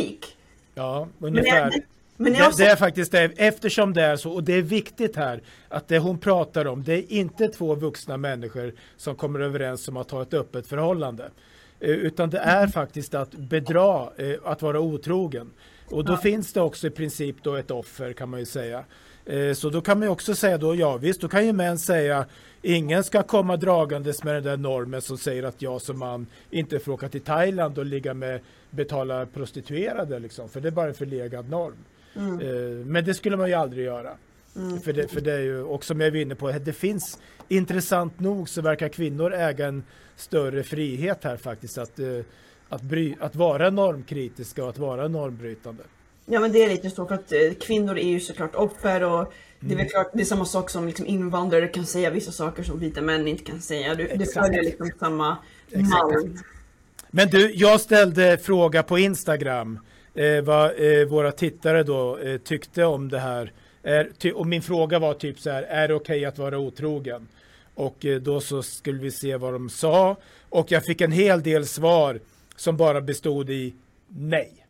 Ja, 0.75 1.09
ungefär. 1.19 1.71
Men, 1.71 1.83
men 2.17 2.33
det, 2.33 2.53
det, 2.57 2.67
är 2.67 2.77
faktiskt 2.77 3.13
det, 3.13 3.25
eftersom 3.37 3.95
det 3.95 4.03
är 4.03 4.17
så, 4.17 4.33
och 4.33 4.45
det 4.45 4.53
är 4.53 4.63
viktigt 4.63 5.17
här, 5.17 5.41
att 5.69 5.89
det 5.89 5.99
hon 5.99 6.19
pratar 6.19 6.65
om, 6.67 6.85
det 6.85 6.95
är 6.95 7.13
inte 7.13 7.49
två 7.49 7.75
vuxna 7.75 8.17
människor 8.17 8.73
som 8.97 9.15
kommer 9.15 9.41
överens 9.41 9.89
om 9.89 9.97
att 9.97 10.11
ha 10.11 10.23
ett 10.23 10.35
öppet 10.35 10.67
förhållande. 10.67 11.31
Eh, 11.81 11.91
utan 11.91 12.31
det 12.31 12.39
är 12.39 12.67
faktiskt 12.67 13.15
att 13.15 13.31
bedra, 13.31 14.09
eh, 14.17 14.35
att 14.45 14.63
vara 14.63 14.81
otrogen. 14.81 15.51
Och 15.91 16.05
då 16.05 16.13
ja. 16.13 16.17
finns 16.17 16.53
det 16.53 16.61
också 16.61 16.87
i 16.87 16.91
princip 16.91 17.37
då 17.43 17.55
ett 17.55 17.71
offer 17.71 18.13
kan 18.13 18.29
man 18.29 18.41
ju 18.41 18.47
säga. 18.47 18.85
Eh, 19.27 19.53
så 19.53 19.71
då 19.71 19.81
kan 19.81 19.99
man 19.99 20.09
också 20.09 20.35
säga 20.35 20.59
då, 20.59 20.75
ja 20.75 20.97
visst, 20.97 21.21
då 21.21 21.29
kan 21.29 21.47
ju 21.47 21.53
män 21.53 21.79
säga 21.79 22.27
ingen 22.67 23.05
ska 23.05 23.23
komma 23.23 23.57
dragandes 23.57 24.25
med 24.25 24.35
den 24.35 24.43
där 24.43 24.57
normen 24.57 25.03
som 25.03 25.19
säger 25.19 25.43
att 25.43 25.63
jag 25.63 25.83
som 25.83 25.99
man 25.99 26.27
inte 26.51 26.79
får 26.79 26.93
åka 26.93 27.09
till 27.09 27.21
Thailand 27.21 27.79
och 27.79 27.87
ligga 27.87 28.15
med 28.15 28.41
betala 28.71 29.27
prostituerade 29.27 30.19
liksom, 30.19 30.49
för 30.49 30.61
det 30.61 30.69
är 30.69 30.73
bara 30.73 30.89
en 30.89 30.95
förlegad 30.95 31.51
norm. 31.51 31.77
Mm. 32.17 32.41
Eh, 32.41 32.87
men 32.87 33.05
det 33.05 33.15
skulle 33.15 33.37
man 33.37 33.49
ju 33.49 33.55
aldrig 33.55 33.85
göra. 33.85 34.11
Mm. 34.57 34.81
För, 34.81 34.93
det, 34.93 35.09
för 35.09 35.21
det 35.21 35.33
är 35.33 35.41
ju, 35.41 35.63
och 35.63 35.85
som 35.85 36.01
jag 36.01 36.11
var 36.11 36.19
inne 36.19 36.35
på, 36.35 36.53
det 36.53 36.73
finns 36.73 37.19
intressant 37.49 38.21
nog 38.21 38.49
så 38.49 38.63
verkar 38.63 38.89
kvinnor 38.89 39.35
äga 39.35 39.67
en 39.67 39.83
större 40.17 40.63
frihet 40.63 41.25
här 41.25 41.37
faktiskt 41.37 41.79
att, 41.79 41.99
eh, 41.99 42.21
att, 42.69 42.83
bry, 42.83 43.15
att 43.21 43.37
vara 43.37 43.71
normkritiska 43.71 44.65
och 44.65 44.71
att 44.71 44.79
vara 44.79 45.09
normbrytande. 45.09 45.83
Ja 46.27 46.41
men 46.41 46.53
det 46.53 46.65
är 46.65 46.69
lite 46.69 46.91
så 46.91 47.07
för 47.07 47.15
att 47.15 47.33
eh, 47.33 47.39
kvinnor 47.61 47.99
är 47.99 48.09
ju 48.09 48.21
såklart 48.21 48.55
offer 48.55 49.03
och 49.05 49.33
det 49.61 49.67
är 49.67 49.77
väl 49.77 49.81
mm. 49.81 49.89
klart, 49.89 50.11
det 50.13 50.21
är 50.21 50.25
samma 50.25 50.45
sak 50.45 50.71
som 50.71 50.87
liksom 50.87 51.07
invandrare 51.07 51.69
kan 51.69 51.87
säga 51.87 52.11
vissa 52.11 52.33
saker 52.33 52.63
som 52.63 52.79
vita 52.79 53.03
män 53.03 53.29
inte 53.29 53.45
kan 53.45 53.61
säga. 53.61 53.95
Du, 53.95 54.07
det 54.17 54.35
följer 54.35 54.63
liksom 54.63 54.91
samma 54.99 55.39
mall. 55.75 56.39
Men 57.11 57.29
du, 57.29 57.55
jag 57.55 57.81
ställde 57.81 58.39
fråga 58.39 58.83
på 58.83 58.99
Instagram 58.99 59.79
eh, 60.15 60.43
vad 60.43 60.65
eh, 60.65 61.07
våra 61.09 61.33
tittare 61.33 61.83
då 61.83 62.19
eh, 62.19 62.39
tyckte 62.39 62.85
om 62.85 63.09
det 63.09 63.19
här. 63.19 63.53
Är, 63.83 64.11
ty, 64.19 64.33
och 64.33 64.47
min 64.47 64.63
fråga 64.63 64.99
var 64.99 65.15
typ 65.15 65.41
så 65.41 65.51
här, 65.51 65.63
är 65.63 65.89
det 65.89 65.95
okej 65.95 66.17
okay 66.17 66.25
att 66.25 66.39
vara 66.39 66.59
otrogen? 66.59 67.29
Och 67.75 68.05
eh, 68.05 68.21
då 68.21 68.41
så 68.41 68.63
skulle 68.63 68.99
vi 68.99 69.11
se 69.11 69.37
vad 69.37 69.53
de 69.53 69.71
sa. 69.71 70.17
Och 70.49 70.73
jag 70.73 70.85
fick 70.85 71.01
en 71.01 71.13
hel 71.13 71.43
del 71.43 71.67
svar 71.67 72.21
som 72.57 72.77
bara 72.77 73.01
bestod 73.01 73.51
i 73.51 73.75
nej. 74.09 74.66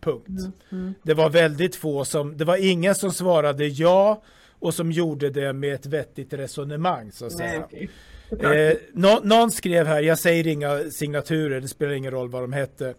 Punkt. 0.00 0.28
Mm, 0.28 0.52
mm. 0.70 0.94
Det 1.02 1.14
var 1.14 1.30
väldigt 1.30 1.76
få 1.76 2.04
som, 2.04 2.36
det 2.36 2.44
var 2.44 2.56
ingen 2.56 2.94
som 2.94 3.12
svarade 3.12 3.66
ja 3.66 4.22
och 4.58 4.74
som 4.74 4.92
gjorde 4.92 5.30
det 5.30 5.52
med 5.52 5.74
ett 5.74 5.86
vettigt 5.86 6.32
resonemang 6.32 7.12
så 7.12 7.26
att 7.26 7.32
säga. 7.32 7.66
Nej, 7.70 7.88
okay. 8.30 8.68
Eh, 8.68 8.76
nå, 8.92 9.20
någon 9.22 9.50
skrev 9.50 9.86
här, 9.86 10.00
jag 10.00 10.18
säger 10.18 10.46
inga 10.46 10.90
signaturer, 10.90 11.60
det 11.60 11.68
spelar 11.68 11.92
ingen 11.92 12.10
roll 12.10 12.28
vad 12.28 12.42
de 12.42 12.52
hette. 12.52 12.94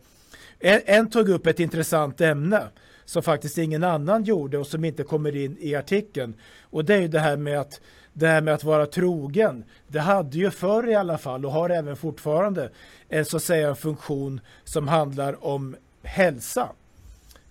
En, 0.60 0.82
en 0.86 1.10
tog 1.10 1.30
upp 1.30 1.48
ett 1.48 1.60
intressant 1.60 2.22
ämne 2.22 2.64
som 3.06 3.24
faktiskt 3.24 3.58
ingen 3.58 3.84
annan 3.84 4.24
gjorde 4.24 4.58
och 4.58 4.68
som 4.68 4.86
inte 4.86 5.04
kommer 5.04 5.36
in 5.36 5.58
i 5.60 5.76
artikeln. 5.76 6.34
Och 6.62 6.86
det 6.86 6.96
är 6.96 7.02
ju 7.02 7.08
det 7.08 7.20
här 7.20 7.38
med 7.38 7.60
att 7.60 7.82
det 8.14 8.28
här 8.28 8.42
med 8.42 8.54
att 8.54 8.64
vara 8.64 8.86
trogen. 8.86 9.64
Det 9.88 10.00
hade 10.00 10.38
ju 10.38 10.52
förr 10.52 10.90
i 10.90 10.96
alla 10.96 11.18
fall 11.18 11.46
och 11.46 11.52
har 11.52 11.70
även 11.70 11.96
fortfarande 11.96 12.70
en 13.10 13.26
så 13.26 13.38
att 13.38 13.44
säga 13.44 13.70
en 13.70 13.76
funktion 13.76 14.42
som 14.64 14.88
handlar 14.88 15.46
om 15.46 15.76
hälsa. 16.04 16.70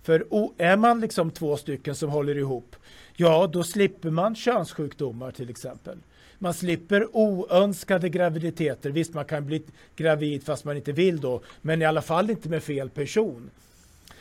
För 0.03 0.25
är 0.57 0.77
man 0.77 0.99
liksom 0.99 1.31
två 1.31 1.57
stycken 1.57 1.95
som 1.95 2.09
håller 2.09 2.37
ihop, 2.37 2.75
ja 3.15 3.47
då 3.47 3.63
slipper 3.63 4.09
man 4.09 4.35
könssjukdomar 4.35 5.31
till 5.31 5.49
exempel. 5.49 5.97
Man 6.41 6.53
slipper 6.53 7.07
oönskade 7.17 8.09
graviditeter. 8.09 8.89
Visst, 8.89 9.13
man 9.13 9.25
kan 9.25 9.45
bli 9.45 9.63
gravid 9.95 10.43
fast 10.43 10.65
man 10.65 10.77
inte 10.77 10.91
vill 10.91 11.21
då, 11.21 11.41
men 11.61 11.81
i 11.81 11.85
alla 11.85 12.01
fall 12.01 12.29
inte 12.29 12.49
med 12.49 12.63
fel 12.63 12.89
person. 12.89 13.49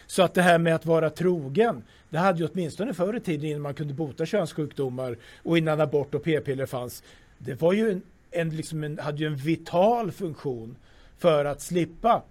Så 0.06 0.22
att 0.22 0.34
det 0.34 0.42
här 0.42 0.58
med 0.58 0.74
att 0.74 0.86
vara 0.86 1.10
trogen, 1.10 1.82
det 2.10 2.18
hade 2.18 2.38
ju 2.38 2.48
åtminstone 2.52 2.94
förr 2.94 3.16
i 3.16 3.20
tiden 3.20 3.44
innan 3.44 3.62
man 3.62 3.74
kunde 3.74 3.94
bota 3.94 4.26
könssjukdomar 4.26 5.16
och 5.42 5.58
innan 5.58 5.80
abort 5.80 6.14
och 6.14 6.22
p-piller 6.22 6.66
fanns. 6.66 7.02
Det 7.38 7.60
var 7.60 7.72
ju 7.72 7.90
en, 7.90 8.02
en, 8.30 8.56
liksom 8.56 8.84
en, 8.84 8.98
hade 8.98 9.18
ju 9.18 9.26
en 9.26 9.36
vital 9.36 10.12
funktion 10.12 10.76
för 11.18 11.44
att 11.44 11.60
slippa 11.60 12.22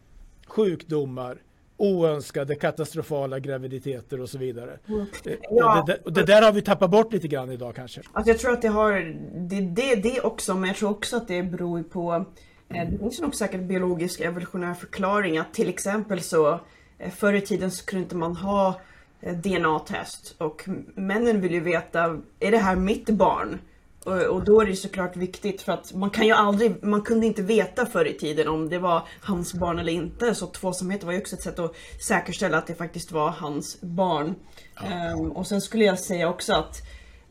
sjukdomar, 0.48 1.38
oönskade 1.78 2.56
katastrofala 2.56 3.40
graviditeter 3.40 4.22
och 4.22 4.30
så 4.30 4.38
vidare. 4.38 4.80
Mm. 4.88 5.06
Ja. 5.50 5.82
Och, 5.82 5.88
det, 5.88 5.98
och, 6.06 6.14
det, 6.14 6.24
där 6.24 6.42
har 6.42 6.52
vi 6.52 6.62
tappat 6.62 6.92
bort 6.92 7.14
lite 7.14 7.28
grann 7.28 7.52
idag 7.52 7.76
kanske. 7.76 8.02
Alltså 8.14 8.32
jag 8.32 8.40
tror 8.40 8.54
att 8.54 8.62
det 8.62 8.68
har, 8.68 9.16
det, 9.36 9.62
det, 9.62 9.96
det 9.96 10.22
också, 10.22 10.56
men 10.56 10.68
jag 10.68 10.78
tror 10.78 10.90
också 10.90 11.18
att 11.18 11.28
det 11.28 11.44
beror 11.44 11.84
på 11.84 12.26
eh, 12.70 12.90
det 12.90 12.98
finns 12.98 13.22
nog 13.22 13.36
säkert 13.36 13.62
biologisk 13.62 14.20
evolutionär 14.20 14.74
förklaring 14.74 15.38
att 15.38 15.54
till 15.54 15.70
exempel 15.70 16.22
så 16.22 16.60
eh, 16.98 17.12
förr 17.12 17.34
i 17.34 17.42
tiden 17.42 17.72
så 17.72 17.86
kunde 17.86 18.04
inte 18.04 18.16
man 18.16 18.36
ha 18.36 18.80
eh, 19.22 19.38
DNA-test 19.38 20.36
och 20.38 20.64
männen 20.96 21.42
vill 21.42 21.54
ju 21.54 21.60
veta, 21.60 22.22
är 22.40 22.52
det 22.52 22.58
här 22.58 22.76
mitt 22.76 23.10
barn? 23.10 23.60
Och 24.08 24.44
då 24.44 24.62
är 24.62 24.66
det 24.66 24.76
såklart 24.76 25.16
viktigt 25.16 25.62
för 25.62 25.72
att 25.72 25.94
man 25.94 26.10
kan 26.10 26.26
ju 26.26 26.32
aldrig, 26.32 26.84
man 26.84 27.02
kunde 27.02 27.26
inte 27.26 27.42
veta 27.42 27.86
förr 27.86 28.06
i 28.06 28.14
tiden 28.14 28.48
om 28.48 28.70
det 28.70 28.80
var 28.80 29.08
hans 29.22 29.54
barn 29.54 29.80
eller 29.80 29.94
inte. 29.94 30.36
Så 30.36 30.48
tvåsamhet 30.48 31.04
var 31.04 31.14
ju 31.14 31.20
också 31.20 31.36
ett 31.36 31.42
sätt 31.42 31.60
att 31.60 31.76
säkerställa 32.02 32.58
att 32.58 32.68
det 32.68 32.76
faktiskt 32.76 33.12
var 33.12 33.30
hans 33.30 33.82
barn. 33.82 34.36
Ja. 34.76 35.14
Um, 35.14 35.32
och 35.32 35.48
sen 35.48 35.62
skulle 35.62 35.86
jag 35.86 36.00
säga 36.00 36.30
också 36.30 36.54
att 36.54 36.82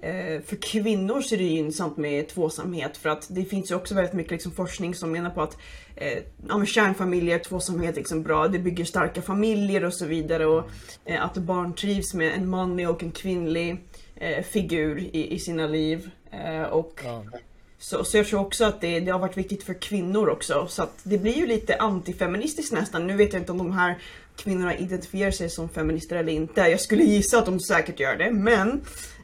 uh, 0.04 0.42
för 0.42 0.62
kvinnor 0.62 1.20
så 1.20 1.34
är 1.34 1.38
det 1.38 1.44
gynnsamt 1.44 1.96
med 1.96 2.28
tvåsamhet 2.28 2.96
för 2.96 3.08
att 3.08 3.26
det 3.30 3.44
finns 3.44 3.70
ju 3.70 3.74
också 3.74 3.94
väldigt 3.94 4.14
mycket 4.14 4.32
liksom, 4.32 4.52
forskning 4.52 4.94
som 4.94 5.12
menar 5.12 5.30
på 5.30 5.42
att 5.42 5.56
uh, 6.02 6.22
ja, 6.48 6.58
med 6.58 6.68
kärnfamiljer, 6.68 7.38
tvåsamhet 7.38 7.92
är 7.92 7.98
liksom 7.98 8.22
bra, 8.22 8.48
det 8.48 8.58
bygger 8.58 8.84
starka 8.84 9.22
familjer 9.22 9.84
och 9.84 9.94
så 9.94 10.06
vidare 10.06 10.46
och 10.46 10.70
uh, 11.10 11.24
att 11.24 11.36
barn 11.36 11.74
trivs 11.74 12.14
med 12.14 12.34
en 12.34 12.48
manlig 12.48 12.90
och 12.90 13.02
en 13.02 13.12
kvinnlig 13.12 13.84
figur 14.42 14.98
i, 14.98 15.34
i 15.34 15.38
sina 15.38 15.66
liv. 15.66 16.10
Eh, 16.30 16.62
och 16.62 17.00
ja. 17.04 17.24
så, 17.78 18.04
så 18.04 18.16
jag 18.16 18.26
tror 18.26 18.40
också 18.40 18.64
att 18.64 18.80
det, 18.80 19.00
det 19.00 19.10
har 19.10 19.18
varit 19.18 19.36
viktigt 19.36 19.62
för 19.62 19.74
kvinnor 19.74 20.28
också. 20.28 20.66
Så 20.68 20.82
att 20.82 21.00
det 21.02 21.18
blir 21.18 21.36
ju 21.36 21.46
lite 21.46 21.76
antifeministiskt 21.76 22.72
nästan. 22.72 23.06
Nu 23.06 23.16
vet 23.16 23.32
jag 23.32 23.42
inte 23.42 23.52
om 23.52 23.58
de 23.58 23.72
här 23.72 23.98
kvinnorna 24.36 24.76
identifierar 24.76 25.30
sig 25.30 25.50
som 25.50 25.68
feminister 25.68 26.16
eller 26.16 26.32
inte. 26.32 26.60
Jag 26.60 26.80
skulle 26.80 27.04
gissa 27.04 27.38
att 27.38 27.46
de 27.46 27.60
säkert 27.60 28.00
gör 28.00 28.16
det. 28.16 28.30
Men 28.30 28.70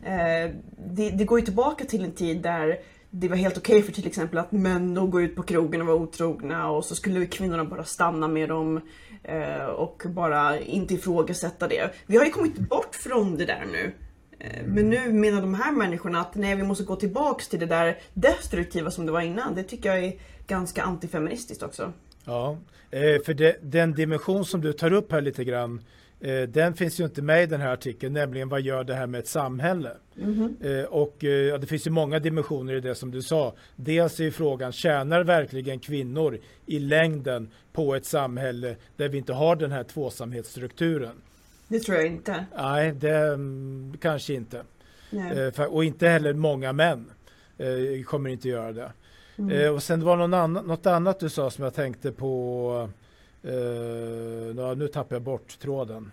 eh, 0.02 0.54
det, 0.86 1.10
det, 1.10 1.24
går 1.24 1.38
ju 1.38 1.44
tillbaka 1.44 1.84
till 1.84 2.04
en 2.04 2.12
tid 2.12 2.42
där 2.42 2.78
det 3.10 3.28
var 3.28 3.36
helt 3.36 3.58
okej 3.58 3.76
okay 3.76 3.86
för 3.86 3.92
till 3.92 4.06
exempel 4.06 4.38
att 4.38 4.52
män 4.52 4.94
då 4.94 5.06
går 5.06 5.22
ut 5.22 5.36
på 5.36 5.42
krogen 5.42 5.80
och 5.80 5.86
var 5.86 5.94
otrogna 5.94 6.70
och 6.70 6.84
så 6.84 6.94
skulle 6.94 7.26
kvinnorna 7.26 7.64
bara 7.64 7.84
stanna 7.84 8.28
med 8.28 8.48
dem 8.48 8.80
eh, 9.24 9.64
och 9.64 10.02
bara 10.06 10.60
inte 10.60 10.94
ifrågasätta 10.94 11.68
det. 11.68 11.90
Vi 12.06 12.16
har 12.16 12.24
ju 12.24 12.30
kommit 12.30 12.58
bort 12.58 12.94
från 12.94 13.36
det 13.36 13.44
där 13.44 13.66
nu. 13.72 13.92
Men 14.64 14.90
nu 14.90 15.12
menar 15.12 15.40
de 15.40 15.54
här 15.54 15.72
människorna 15.72 16.20
att 16.20 16.34
nej, 16.34 16.56
vi 16.56 16.62
måste 16.62 16.84
gå 16.84 16.96
tillbaks 16.96 17.48
till 17.48 17.60
det 17.60 17.66
där 17.66 17.98
destruktiva 18.14 18.90
som 18.90 19.06
det 19.06 19.12
var 19.12 19.20
innan. 19.20 19.54
Det 19.54 19.62
tycker 19.62 19.88
jag 19.88 20.04
är 20.04 20.12
ganska 20.46 20.82
antifeministiskt 20.82 21.62
också. 21.62 21.92
Ja, 22.24 22.58
eh, 22.90 23.22
för 23.24 23.34
det, 23.34 23.56
den 23.62 23.92
dimension 23.92 24.44
som 24.44 24.60
du 24.60 24.72
tar 24.72 24.92
upp 24.92 25.12
här 25.12 25.20
lite 25.20 25.44
grann, 25.44 25.80
eh, 26.20 26.42
den 26.42 26.74
finns 26.74 27.00
ju 27.00 27.04
inte 27.04 27.22
med 27.22 27.42
i 27.42 27.46
den 27.46 27.60
här 27.60 27.72
artikeln, 27.72 28.12
nämligen 28.12 28.48
vad 28.48 28.60
gör 28.60 28.84
det 28.84 28.94
här 28.94 29.06
med 29.06 29.18
ett 29.18 29.28
samhälle? 29.28 29.90
Mm 30.20 30.34
-hmm. 30.34 30.84
Och 30.84 31.16
ja, 31.24 31.58
det 31.58 31.66
finns 31.66 31.86
ju 31.86 31.90
många 31.90 32.18
dimensioner 32.18 32.74
i 32.74 32.80
det 32.80 32.94
som 32.94 33.10
du 33.10 33.22
sa. 33.22 33.54
Dels 33.76 34.20
är 34.20 34.30
frågan, 34.30 34.72
tjänar 34.72 35.24
verkligen 35.24 35.78
kvinnor 35.78 36.38
i 36.66 36.78
längden 36.78 37.50
på 37.72 37.94
ett 37.94 38.06
samhälle 38.06 38.76
där 38.96 39.08
vi 39.08 39.18
inte 39.18 39.32
har 39.32 39.56
den 39.56 39.72
här 39.72 39.84
tvåsamhetsstrukturen? 39.84 41.22
Det 41.72 41.80
tror 41.80 41.96
jag 41.96 42.06
inte. 42.06 42.46
Nej, 42.56 42.92
det 42.92 43.16
mm, 43.16 43.96
kanske 44.00 44.34
inte. 44.34 44.62
Eh, 45.56 45.64
och 45.64 45.84
inte 45.84 46.08
heller 46.08 46.32
många 46.32 46.72
män 46.72 47.10
eh, 47.58 48.04
kommer 48.04 48.30
inte 48.30 48.48
göra 48.48 48.72
det. 48.72 48.92
Mm. 49.36 49.50
Eh, 49.50 49.74
och 49.74 49.82
sen 49.82 50.04
var 50.04 50.16
det 50.16 50.20
någon 50.20 50.34
annan, 50.34 50.66
något 50.66 50.86
annat 50.86 51.20
du 51.20 51.28
sa 51.28 51.50
som 51.50 51.64
jag 51.64 51.74
tänkte 51.74 52.12
på. 52.12 52.88
Eh, 53.42 54.76
nu 54.76 54.88
tappar 54.92 55.16
jag 55.16 55.22
bort 55.22 55.58
tråden. 55.58 56.10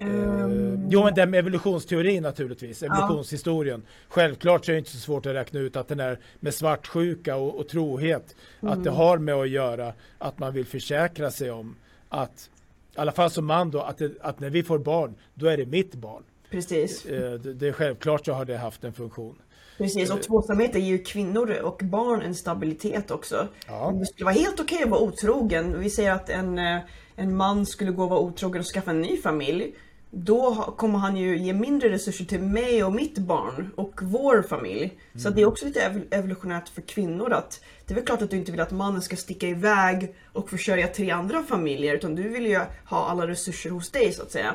Um, 0.00 0.88
jo, 0.90 1.04
men 1.04 1.14
den 1.14 1.30
med 1.30 1.38
evolutionsteorin 1.38 2.22
naturligtvis, 2.22 2.82
evolutionshistorien. 2.82 3.82
Ja. 3.86 3.92
Självklart 4.08 4.64
så 4.64 4.70
är 4.70 4.72
det 4.72 4.78
inte 4.78 4.90
så 4.90 4.98
svårt 4.98 5.26
att 5.26 5.34
räkna 5.34 5.60
ut 5.60 5.76
att 5.76 5.88
den 5.88 6.00
är 6.00 6.18
med 6.40 6.54
svartsjuka 6.54 7.36
och, 7.36 7.60
och 7.60 7.68
trohet, 7.68 8.36
mm. 8.60 8.72
att 8.72 8.84
det 8.84 8.90
mm. 8.90 9.00
har 9.00 9.18
med 9.18 9.34
att 9.34 9.48
göra 9.48 9.92
att 10.18 10.38
man 10.38 10.52
vill 10.54 10.66
försäkra 10.66 11.30
sig 11.30 11.50
om 11.50 11.76
att 12.08 12.50
i 12.98 13.00
alla 13.00 13.12
fall 13.12 13.30
som 13.30 13.46
man 13.46 13.70
då, 13.70 13.80
att, 13.80 13.98
det, 13.98 14.12
att 14.20 14.40
när 14.40 14.50
vi 14.50 14.62
får 14.62 14.78
barn, 14.78 15.14
då 15.34 15.46
är 15.46 15.56
det 15.56 15.66
mitt 15.66 15.94
barn. 15.94 16.22
Precis. 16.50 17.06
Eh, 17.06 17.32
det, 17.32 17.68
är 17.68 17.72
självklart 17.72 18.26
så 18.26 18.32
har 18.32 18.44
det 18.44 18.56
haft 18.56 18.84
en 18.84 18.92
funktion. 18.92 19.38
Precis, 19.76 20.10
och 20.10 20.16
eh. 20.16 20.22
tvåsamhet 20.22 20.74
ger 20.74 20.80
ju 20.80 20.98
kvinnor 20.98 21.58
och 21.62 21.80
barn 21.84 22.22
en 22.22 22.34
stabilitet 22.34 23.10
också. 23.10 23.48
Ja. 23.66 23.94
Det 24.00 24.06
skulle 24.06 24.24
vara 24.24 24.34
helt 24.34 24.60
okej 24.60 24.76
okay 24.76 24.84
att 24.84 24.90
vara 24.90 25.00
otrogen. 25.00 25.80
Vi 25.80 25.90
säger 25.90 26.12
att 26.12 26.30
en, 26.30 26.58
eh, 26.58 26.78
en 27.16 27.36
man 27.36 27.66
skulle 27.66 27.90
gå 27.90 28.02
och 28.02 28.10
vara 28.10 28.20
otrogen 28.20 28.60
och 28.60 28.66
skaffa 28.66 28.90
en 28.90 29.00
ny 29.00 29.16
familj 29.16 29.74
då 30.10 30.54
kommer 30.54 30.98
han 30.98 31.16
ju 31.16 31.38
ge 31.38 31.52
mindre 31.52 31.88
resurser 31.88 32.24
till 32.24 32.40
mig 32.40 32.84
och 32.84 32.92
mitt 32.92 33.18
barn 33.18 33.70
och 33.76 34.00
vår 34.02 34.42
familj. 34.42 34.82
Mm. 34.84 35.22
Så 35.22 35.30
det 35.30 35.42
är 35.42 35.46
också 35.46 35.66
lite 35.66 36.02
evolutionärt 36.10 36.68
för 36.68 36.82
kvinnor 36.82 37.32
att 37.32 37.60
det 37.86 37.92
är 37.92 37.94
väl 37.94 38.04
klart 38.04 38.22
att 38.22 38.30
du 38.30 38.36
inte 38.36 38.52
vill 38.52 38.60
att 38.60 38.70
mannen 38.70 39.02
ska 39.02 39.16
sticka 39.16 39.48
iväg 39.48 40.14
och 40.32 40.50
försörja 40.50 40.88
tre 40.88 41.10
andra 41.10 41.42
familjer 41.42 41.94
utan 41.94 42.14
du 42.14 42.28
vill 42.28 42.46
ju 42.46 42.60
ha 42.84 43.10
alla 43.10 43.26
resurser 43.26 43.70
hos 43.70 43.90
dig 43.90 44.12
så 44.12 44.22
att 44.22 44.30
säga. 44.30 44.54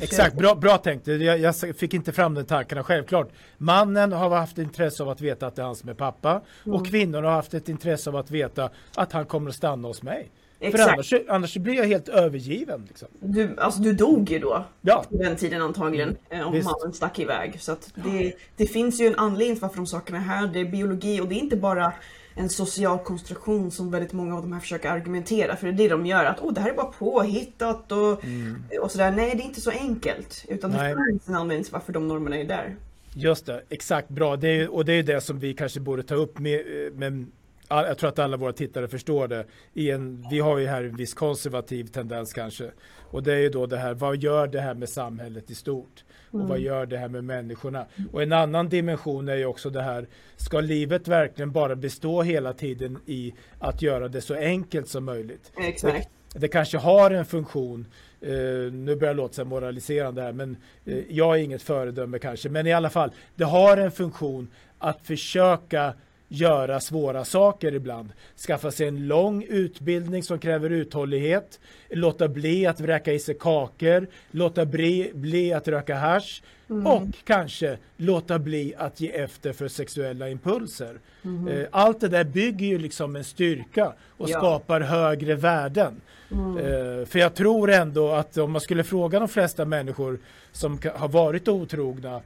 Exakt, 0.00 0.36
bra, 0.36 0.54
bra 0.54 0.78
tänkt. 0.78 1.06
Jag, 1.06 1.38
jag, 1.38 1.54
fick 1.56 1.94
inte 1.94 2.12
fram 2.12 2.34
den 2.34 2.46
tankarna. 2.46 2.84
Självklart, 2.84 3.28
mannen 3.58 4.12
har 4.12 4.30
haft 4.30 4.58
intresse 4.58 5.02
av 5.02 5.08
att 5.08 5.20
veta 5.20 5.46
att 5.46 5.56
det 5.56 5.62
är 5.62 5.66
han 5.66 5.76
som 5.76 5.88
är 5.88 5.94
pappa 5.94 6.30
mm. 6.64 6.76
och 6.76 6.86
kvinnor 6.86 7.22
har 7.22 7.32
haft 7.32 7.54
ett 7.54 7.68
intresse 7.68 8.10
av 8.10 8.16
att 8.16 8.30
veta 8.30 8.70
att 8.94 9.12
han 9.12 9.26
kommer 9.26 9.50
att 9.50 9.56
stanna 9.56 9.88
hos 9.88 10.02
mig. 10.02 10.30
Exakt. 10.60 10.84
För 10.84 10.92
annars, 10.92 11.12
annars 11.28 11.56
blir 11.56 11.74
jag 11.74 11.86
helt 11.86 12.08
övergiven. 12.08 12.84
Liksom. 12.88 13.08
Du, 13.20 13.56
alltså 13.58 13.82
du 13.82 13.92
dog 13.92 14.30
ju 14.30 14.38
då. 14.38 14.64
Ja. 14.80 15.04
På 15.10 15.16
den 15.16 15.36
tiden 15.36 15.62
antagligen. 15.62 16.16
Mm. 16.30 16.46
Om 16.46 16.52
Visst. 16.52 16.64
mannen 16.64 16.92
stack 16.92 17.18
iväg. 17.18 17.60
Så 17.60 17.76
det, 17.94 18.32
det 18.56 18.66
finns 18.66 19.00
ju 19.00 19.06
en 19.06 19.14
anledning 19.14 19.56
till 19.56 19.62
varför 19.62 19.76
de 19.76 19.86
sakerna 19.86 20.18
är 20.18 20.22
här. 20.22 20.46
Det 20.46 20.60
är 20.60 20.64
biologi 20.64 21.20
och 21.20 21.28
det 21.28 21.34
är 21.34 21.38
inte 21.38 21.56
bara 21.56 21.92
en 22.34 22.48
social 22.48 22.98
konstruktion 22.98 23.70
som 23.70 23.90
väldigt 23.90 24.12
många 24.12 24.36
av 24.36 24.42
de 24.42 24.52
här 24.52 24.60
försöker 24.60 24.90
argumentera. 24.90 25.56
För 25.56 25.66
det 25.66 25.72
är 25.72 25.76
det 25.76 25.88
de 25.88 26.06
gör. 26.06 26.24
Att 26.24 26.40
oh, 26.40 26.52
det 26.52 26.60
här 26.60 26.70
är 26.70 26.74
bara 26.74 26.86
påhittat 26.86 27.92
och, 27.92 28.24
mm. 28.24 28.62
och 28.82 28.90
sådär. 28.90 29.10
Nej, 29.10 29.34
det 29.36 29.42
är 29.42 29.46
inte 29.46 29.60
så 29.60 29.70
enkelt. 29.70 30.44
Utan 30.48 30.70
Nej. 30.70 30.94
det 30.94 31.04
finns 31.10 31.28
en 31.28 31.34
anledning 31.34 31.64
till 31.64 31.72
varför 31.72 31.92
de 31.92 32.08
normerna 32.08 32.36
är 32.36 32.44
där. 32.44 32.76
Just 33.16 33.46
det, 33.46 33.62
exakt 33.68 34.08
bra. 34.08 34.36
Det 34.36 34.48
är, 34.48 34.74
och 34.74 34.84
det 34.84 34.92
är 34.92 35.02
det 35.02 35.20
som 35.20 35.38
vi 35.38 35.54
kanske 35.54 35.80
borde 35.80 36.02
ta 36.02 36.14
upp 36.14 36.38
med, 36.38 36.62
med 36.92 37.26
jag 37.68 37.98
tror 37.98 38.08
att 38.08 38.18
alla 38.18 38.36
våra 38.36 38.52
tittare 38.52 38.88
förstår 38.88 39.28
det. 39.28 39.46
En, 39.74 40.26
vi 40.30 40.40
har 40.40 40.58
ju 40.58 40.66
här 40.66 40.84
en 40.84 40.96
viss 40.96 41.14
konservativ 41.14 41.84
tendens 41.84 42.32
kanske. 42.32 42.70
Och 43.10 43.22
det 43.22 43.32
är 43.32 43.38
ju 43.38 43.48
då 43.48 43.66
det 43.66 43.76
här, 43.76 43.94
vad 43.94 44.16
gör 44.16 44.46
det 44.46 44.60
här 44.60 44.74
med 44.74 44.88
samhället 44.88 45.50
i 45.50 45.54
stort? 45.54 46.04
Och 46.28 46.34
mm. 46.34 46.48
vad 46.48 46.58
gör 46.58 46.86
det 46.86 46.98
här 46.98 47.08
med 47.08 47.24
människorna? 47.24 47.86
Och 48.12 48.22
en 48.22 48.32
annan 48.32 48.68
dimension 48.68 49.28
är 49.28 49.36
ju 49.36 49.46
också 49.46 49.70
det 49.70 49.82
här, 49.82 50.06
ska 50.36 50.60
livet 50.60 51.08
verkligen 51.08 51.52
bara 51.52 51.76
bestå 51.76 52.22
hela 52.22 52.52
tiden 52.52 52.98
i 53.06 53.34
att 53.58 53.82
göra 53.82 54.08
det 54.08 54.20
så 54.20 54.34
enkelt 54.34 54.88
som 54.88 55.04
möjligt? 55.04 55.52
Exakt. 55.56 56.08
Det, 56.32 56.38
det 56.38 56.48
kanske 56.48 56.78
har 56.78 57.10
en 57.10 57.24
funktion 57.24 57.86
Uh, 58.26 58.72
nu 58.72 58.96
börjar 58.96 59.10
jag 59.10 59.16
låta 59.16 59.34
så 59.34 59.44
moraliserande 59.44 60.22
här, 60.22 60.32
men 60.32 60.56
uh, 60.88 61.02
jag 61.08 61.38
är 61.38 61.42
inget 61.42 61.62
föredöme 61.62 62.18
kanske. 62.18 62.48
Men 62.48 62.66
i 62.66 62.72
alla 62.72 62.90
fall, 62.90 63.10
det 63.34 63.44
har 63.44 63.76
en 63.76 63.90
funktion 63.90 64.48
att 64.78 65.06
försöka 65.06 65.94
göra 66.34 66.80
svåra 66.80 67.24
saker 67.24 67.74
ibland. 67.74 68.12
Skaffa 68.46 68.70
sig 68.70 68.88
en 68.88 69.06
lång 69.06 69.42
utbildning 69.42 70.22
som 70.22 70.38
kräver 70.38 70.70
uthållighet, 70.70 71.60
låta 71.90 72.28
bli 72.28 72.66
att 72.66 72.80
vräka 72.80 73.12
i 73.12 73.18
sig 73.18 73.34
kakor, 73.34 74.06
låta 74.30 74.66
bli, 74.66 75.10
bli 75.14 75.52
att 75.52 75.68
röka 75.68 75.94
hash 75.94 76.42
mm. 76.70 76.86
och 76.86 77.02
kanske 77.24 77.78
låta 77.96 78.38
bli 78.38 78.74
att 78.78 79.00
ge 79.00 79.10
efter 79.10 79.52
för 79.52 79.68
sexuella 79.68 80.28
impulser. 80.28 80.98
Mm. 81.24 81.66
Allt 81.70 82.00
det 82.00 82.08
där 82.08 82.24
bygger 82.24 82.66
ju 82.66 82.78
liksom 82.78 83.16
en 83.16 83.24
styrka 83.24 83.92
och 84.08 84.30
ja. 84.30 84.38
skapar 84.38 84.80
högre 84.80 85.34
värden. 85.34 86.00
Mm. 86.30 87.06
För 87.06 87.18
jag 87.18 87.34
tror 87.34 87.70
ändå 87.70 88.10
att 88.10 88.38
om 88.38 88.52
man 88.52 88.60
skulle 88.60 88.84
fråga 88.84 89.18
de 89.18 89.28
flesta 89.28 89.64
människor 89.64 90.18
som 90.52 90.78
har 90.94 91.08
varit 91.08 91.48
otrogna 91.48 92.20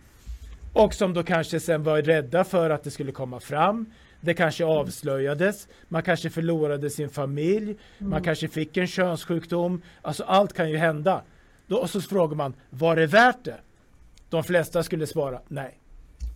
och 0.72 0.94
som 0.94 1.14
då 1.14 1.22
kanske 1.22 1.60
sen 1.60 1.82
var 1.82 2.02
rädda 2.02 2.44
för 2.44 2.70
att 2.70 2.84
det 2.84 2.90
skulle 2.90 3.12
komma 3.12 3.40
fram. 3.40 3.86
Det 4.20 4.34
kanske 4.34 4.64
avslöjades, 4.64 5.68
man 5.88 6.02
kanske 6.02 6.30
förlorade 6.30 6.90
sin 6.90 7.10
familj, 7.10 7.76
mm. 7.98 8.10
man 8.10 8.22
kanske 8.22 8.48
fick 8.48 8.76
en 8.76 8.86
könssjukdom. 8.86 9.82
Alltså 10.02 10.24
allt 10.24 10.52
kan 10.52 10.70
ju 10.70 10.76
hända. 10.76 11.22
Då, 11.66 11.76
och 11.76 11.90
så 11.90 12.00
frågar 12.00 12.36
man, 12.36 12.54
var 12.70 12.96
det 12.96 13.06
värt 13.06 13.44
det? 13.44 13.60
De 14.30 14.44
flesta 14.44 14.82
skulle 14.82 15.06
svara 15.06 15.40
nej. 15.48 15.78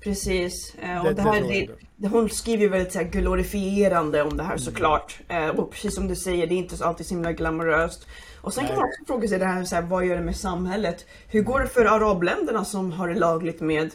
Precis. 0.00 0.74
Eh, 0.74 1.06
och 1.06 1.14
det, 1.14 1.22
här, 1.22 1.68
det, 1.96 2.08
hon 2.08 2.28
skriver 2.28 2.62
ju 2.62 2.68
väldigt 2.68 2.92
så 2.92 2.98
här, 2.98 3.06
glorifierande 3.06 4.22
om 4.22 4.36
det 4.36 4.42
här 4.42 4.50
mm. 4.50 4.58
såklart. 4.58 5.20
Eh, 5.28 5.48
och 5.48 5.70
precis 5.70 5.94
som 5.94 6.08
du 6.08 6.16
säger, 6.16 6.46
det 6.46 6.54
är 6.54 6.56
inte 6.56 6.84
alltid 6.84 7.06
så 7.06 7.14
himla 7.14 7.32
glamoröst. 7.32 8.06
Och 8.42 8.54
sen 8.54 8.66
kan 8.66 8.76
man 8.76 8.84
också 8.84 9.04
fråga 9.06 9.28
sig 9.28 9.38
det 9.38 9.44
här, 9.44 9.64
så 9.64 9.74
här, 9.74 9.82
vad 9.82 10.06
gör 10.06 10.16
det 10.16 10.22
med 10.22 10.36
samhället? 10.36 11.06
Hur 11.28 11.42
går 11.42 11.60
det 11.60 11.66
för 11.66 11.84
arabländerna 11.84 12.64
som 12.64 12.92
har 12.92 13.08
det 13.08 13.14
lagligt 13.14 13.60
med 13.60 13.90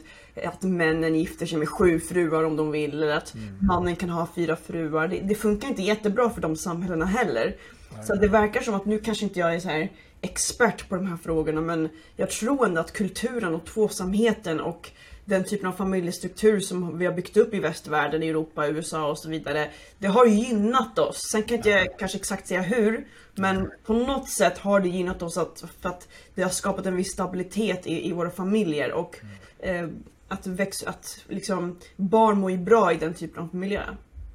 att 0.45 0.63
männen 0.63 1.15
gifter 1.15 1.45
sig 1.45 1.57
med 1.57 1.69
sju 1.69 1.99
fruar 1.99 2.43
om 2.43 2.55
de 2.55 2.71
vill, 2.71 2.93
eller 2.93 3.17
att 3.17 3.33
mm. 3.33 3.57
mannen 3.61 3.95
kan 3.95 4.09
ha 4.09 4.27
fyra 4.35 4.55
fruar. 4.55 5.07
Det, 5.07 5.19
det, 5.19 5.35
funkar 5.35 5.67
inte 5.67 5.81
jättebra 5.81 6.29
för 6.29 6.41
de 6.41 6.55
samhällena 6.55 7.05
heller. 7.05 7.55
Nej. 7.95 8.05
Så 8.05 8.15
det 8.15 8.27
verkar 8.27 8.61
som 8.61 8.75
att 8.75 8.85
nu 8.85 8.99
kanske 8.99 9.23
inte 9.25 9.39
jag 9.39 9.55
är 9.55 9.59
så 9.59 9.69
här 9.69 9.89
expert 10.21 10.89
på 10.89 10.95
de 10.95 11.07
här 11.07 11.17
frågorna, 11.17 11.61
men 11.61 11.89
jag 12.15 12.29
tror 12.29 12.65
ändå 12.65 12.81
att 12.81 12.93
kulturen 12.93 13.55
och 13.55 13.65
tvåsamheten 13.65 14.59
och 14.59 14.91
den 15.25 15.43
typen 15.43 15.67
av 15.67 15.71
familjestruktur 15.71 16.59
som 16.59 16.97
vi 16.97 17.05
har 17.05 17.13
byggt 17.13 17.37
upp 17.37 17.53
i 17.53 17.59
västvärlden, 17.59 18.23
i 18.23 18.27
Europa, 18.27 18.67
USA 18.67 19.09
och 19.09 19.17
så 19.17 19.29
vidare. 19.29 19.69
Det 19.97 20.07
har 20.07 20.25
gynnat 20.25 20.99
oss. 20.99 21.17
Sen 21.31 21.43
kan 21.43 21.57
jag 21.57 21.81
inte 21.83 21.93
kanske 21.99 22.17
exakt 22.17 22.47
säga 22.47 22.61
hur, 22.61 23.07
men 23.35 23.71
på 23.85 23.93
något 23.93 24.29
sätt 24.29 24.57
har 24.57 24.79
det 24.79 24.89
gynnat 24.89 25.21
oss 25.21 25.37
att, 25.37 25.63
för 25.81 25.89
att 25.89 26.07
det 26.35 26.43
har 26.43 26.49
skapat 26.49 26.85
en 26.85 26.95
viss 26.95 27.11
stabilitet 27.11 27.87
i, 27.87 28.09
i 28.09 28.11
våra 28.11 28.29
familjer 28.29 28.91
och 28.91 29.19
eh, 29.59 29.87
att, 30.27 30.47
väx, 30.47 30.83
att 30.83 31.25
liksom, 31.27 31.79
barn 31.95 32.39
mår 32.39 32.51
ju 32.51 32.57
bra 32.57 32.93
i 32.93 32.97
den 32.97 33.13
typen 33.13 33.43
av 33.43 33.55
miljö. 33.55 33.83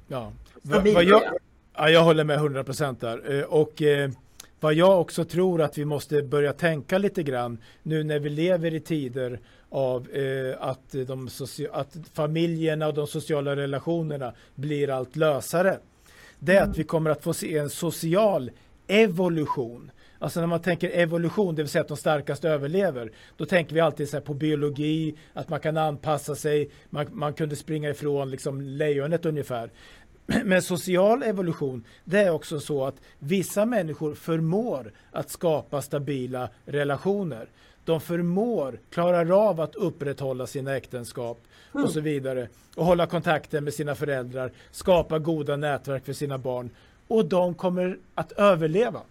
Ja, 0.07 0.31
vad 0.61 0.87
jag, 0.87 1.23
ja, 1.75 1.89
jag 1.89 2.03
håller 2.03 2.23
med 2.23 2.39
100% 2.39 2.95
där. 2.99 3.39
Eh, 3.39 3.43
och 3.43 3.81
eh, 3.81 4.09
vad 4.63 4.73
jag 4.73 5.01
också 5.01 5.25
tror 5.25 5.61
att 5.61 5.77
vi 5.77 5.85
måste 5.85 6.23
börja 6.23 6.53
tänka 6.53 6.97
lite 6.97 7.23
grann 7.23 7.57
nu 7.83 8.03
när 8.03 8.19
vi 8.19 8.29
lever 8.29 8.73
i 8.73 8.79
tider 8.79 9.39
av 9.69 10.09
eh, 10.09 10.55
att, 10.59 10.95
de 11.07 11.29
att 11.71 11.97
familjerna 12.13 12.87
och 12.87 12.93
de 12.93 13.07
sociala 13.07 13.55
relationerna 13.55 14.33
blir 14.55 14.89
allt 14.89 15.15
lösare. 15.15 15.79
Det 16.39 16.51
är 16.51 16.57
mm. 16.57 16.71
att 16.71 16.77
vi 16.77 16.83
kommer 16.83 17.09
att 17.09 17.23
få 17.23 17.33
se 17.33 17.57
en 17.57 17.69
social 17.69 18.51
evolution. 18.87 19.91
Alltså 20.19 20.39
när 20.39 20.47
man 20.47 20.61
tänker 20.61 20.89
evolution, 20.89 21.55
det 21.55 21.61
vill 21.61 21.69
säga 21.69 21.81
att 21.81 21.87
de 21.87 21.97
starkaste 21.97 22.49
överlever, 22.49 23.11
då 23.37 23.45
tänker 23.45 23.75
vi 23.75 23.79
alltid 23.81 24.09
så 24.09 24.21
på 24.21 24.33
biologi, 24.33 25.15
att 25.33 25.49
man 25.49 25.59
kan 25.59 25.77
anpassa 25.77 26.35
sig, 26.35 26.69
man, 26.89 27.07
man 27.11 27.33
kunde 27.33 27.55
springa 27.55 27.89
ifrån 27.89 28.31
liksom 28.31 28.61
lejonet 28.61 29.25
ungefär. 29.25 29.71
Men 30.43 30.61
social 30.61 31.23
evolution, 31.23 31.83
det 32.03 32.19
är 32.19 32.31
också 32.31 32.59
så 32.59 32.85
att 32.85 32.95
vissa 33.19 33.65
människor 33.65 34.15
förmår 34.15 34.91
att 35.11 35.29
skapa 35.29 35.81
stabila 35.81 36.49
relationer 36.65 37.47
de 37.85 38.01
förmår, 38.01 38.79
klarar 38.89 39.49
av 39.49 39.61
att 39.61 39.75
upprätthålla 39.75 40.47
sina 40.47 40.75
äktenskap 40.75 41.41
mm. 41.73 41.85
och 41.85 41.91
så 41.91 41.99
vidare 41.99 42.47
och 42.75 42.85
hålla 42.85 43.05
kontakten 43.05 43.63
med 43.63 43.73
sina 43.73 43.95
föräldrar, 43.95 44.51
skapa 44.71 45.19
goda 45.19 45.55
nätverk 45.55 46.05
för 46.05 46.13
sina 46.13 46.37
barn 46.37 46.69
och 47.07 47.25
de 47.25 47.53
kommer 47.53 47.97
att 48.15 48.31
överleva. 48.31 49.01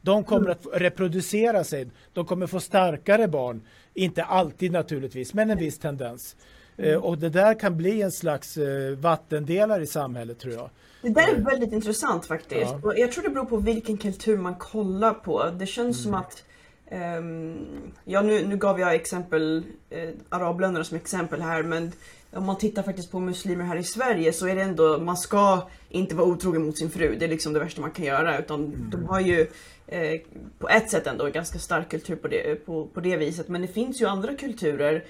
De 0.00 0.24
kommer 0.24 0.46
mm. 0.46 0.50
att 0.50 0.80
reproducera 0.80 1.64
sig. 1.64 1.86
De 2.12 2.24
kommer 2.24 2.46
få 2.46 2.60
starkare 2.60 3.28
barn. 3.28 3.60
Inte 3.94 4.24
alltid 4.24 4.72
naturligtvis, 4.72 5.34
men 5.34 5.50
en 5.50 5.58
viss 5.58 5.78
tendens. 5.78 6.36
Mm. 6.78 6.90
Eh, 6.90 6.96
och 6.96 7.18
det 7.18 7.28
där 7.28 7.58
kan 7.60 7.76
bli 7.76 8.02
en 8.02 8.12
slags 8.12 8.56
eh, 8.56 8.96
vattendelare 8.96 9.82
i 9.82 9.86
samhället 9.86 10.38
tror 10.38 10.54
jag. 10.54 10.70
Det 11.02 11.08
där 11.08 11.28
är 11.28 11.40
väldigt 11.40 11.72
intressant 11.72 12.26
faktiskt. 12.26 12.74
Ja. 12.82 12.96
jag 12.96 13.12
tror 13.12 13.24
det 13.24 13.30
beror 13.30 13.44
på 13.44 13.56
vilken 13.56 13.96
kultur 13.96 14.36
man 14.36 14.54
kollar 14.54 15.14
på. 15.14 15.50
Det 15.58 15.66
känns 15.66 15.96
mm. 15.96 16.02
som 16.04 16.14
att 16.14 16.42
Um, 16.90 17.92
ja, 18.04 18.22
nu, 18.22 18.46
nu 18.46 18.56
gav 18.56 18.80
jag 18.80 18.94
exempel, 18.94 19.62
eh, 19.90 20.08
arabländerna 20.28 20.84
som 20.84 20.96
exempel 20.96 21.42
här, 21.42 21.62
men 21.62 21.92
om 22.32 22.44
man 22.44 22.58
tittar 22.58 22.82
faktiskt 22.82 23.10
på 23.10 23.20
muslimer 23.20 23.64
här 23.64 23.76
i 23.76 23.84
Sverige 23.84 24.32
så 24.32 24.48
är 24.48 24.54
det 24.54 24.62
ändå, 24.62 24.98
man 24.98 25.16
ska 25.16 25.68
inte 25.88 26.14
vara 26.14 26.26
otrogen 26.26 26.66
mot 26.66 26.78
sin 26.78 26.90
fru. 26.90 27.16
Det 27.18 27.24
är 27.24 27.28
liksom 27.28 27.52
det 27.52 27.60
värsta 27.60 27.80
man 27.80 27.90
kan 27.90 28.04
göra. 28.04 28.38
Utan 28.38 28.64
mm. 28.64 28.90
de 28.90 29.04
har 29.04 29.20
ju 29.20 29.46
eh, 29.86 30.20
på 30.58 30.68
ett 30.68 30.90
sätt 30.90 31.06
ändå 31.06 31.26
en 31.26 31.32
ganska 31.32 31.58
stark 31.58 31.90
kultur 31.90 32.16
på 32.16 32.28
det, 32.28 32.66
på, 32.66 32.86
på 32.86 33.00
det 33.00 33.16
viset. 33.16 33.48
Men 33.48 33.62
det 33.62 33.68
finns 33.68 34.00
ju 34.00 34.06
andra 34.06 34.34
kulturer, 34.34 35.04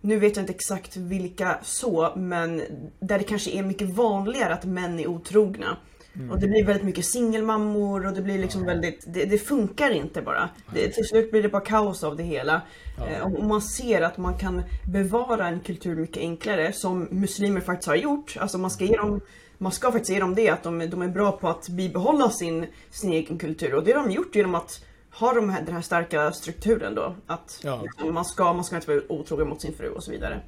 nu 0.00 0.18
vet 0.18 0.36
jag 0.36 0.42
inte 0.42 0.52
exakt 0.52 0.96
vilka 0.96 1.58
så, 1.62 2.12
men 2.16 2.62
där 3.00 3.18
det 3.18 3.24
kanske 3.24 3.50
är 3.50 3.62
mycket 3.62 3.88
vanligare 3.88 4.54
att 4.54 4.64
män 4.64 5.00
är 5.00 5.06
otrogna. 5.06 5.76
Mm. 6.14 6.30
Och 6.30 6.40
det 6.40 6.48
blir 6.48 6.64
väldigt 6.64 6.84
mycket 6.84 7.04
singelmammor 7.04 8.06
och 8.06 8.12
det 8.12 8.22
blir 8.22 8.38
liksom 8.38 8.64
väldigt, 8.64 9.04
det, 9.06 9.24
det 9.24 9.38
funkar 9.38 9.90
inte 9.90 10.22
bara. 10.22 10.48
Det, 10.74 10.88
till 10.88 11.04
slut 11.04 11.30
blir 11.30 11.42
det 11.42 11.48
bara 11.48 11.64
kaos 11.64 12.04
av 12.04 12.16
det 12.16 12.22
hela. 12.22 12.62
Ja. 12.98 13.06
Eh, 13.06 13.22
och 13.22 13.44
man 13.44 13.62
ser 13.62 14.00
att 14.00 14.18
man 14.18 14.38
kan 14.38 14.62
bevara 14.92 15.48
en 15.48 15.60
kultur 15.60 15.96
mycket 15.96 16.16
enklare 16.16 16.72
som 16.72 17.08
muslimer 17.10 17.60
faktiskt 17.60 17.88
har 17.88 17.96
gjort. 17.96 18.36
Alltså 18.40 18.58
man 18.58 18.70
ska 18.70 18.84
ge 18.84 18.96
dem 18.96 19.20
man 19.62 19.72
ska 19.72 19.92
faktiskt 19.92 20.10
ge 20.10 20.20
dem 20.20 20.34
det, 20.34 20.48
att 20.48 20.62
de, 20.62 20.90
de 20.90 21.02
är 21.02 21.08
bra 21.08 21.32
på 21.32 21.48
att 21.48 21.68
bibehålla 21.68 22.30
sin, 22.30 22.66
sin 22.90 23.12
egen 23.12 23.38
kultur. 23.38 23.74
Och 23.74 23.84
det 23.84 23.92
har 23.92 24.02
de 24.02 24.10
gjort 24.10 24.34
genom 24.34 24.54
att 24.54 24.84
ha 25.12 25.32
de 25.32 25.50
här, 25.50 25.62
den 25.62 25.74
här 25.74 25.82
starka 25.82 26.32
strukturen 26.32 26.94
då. 26.94 27.14
Att 27.26 27.60
ja. 27.62 27.82
liksom, 27.82 28.14
man, 28.14 28.24
ska, 28.24 28.52
man 28.52 28.64
ska 28.64 28.76
inte 28.76 28.88
vara 28.88 29.00
otrogen 29.08 29.48
mot 29.48 29.62
sin 29.62 29.74
fru 29.74 29.88
och 29.88 30.04
så 30.04 30.10
vidare. 30.10 30.40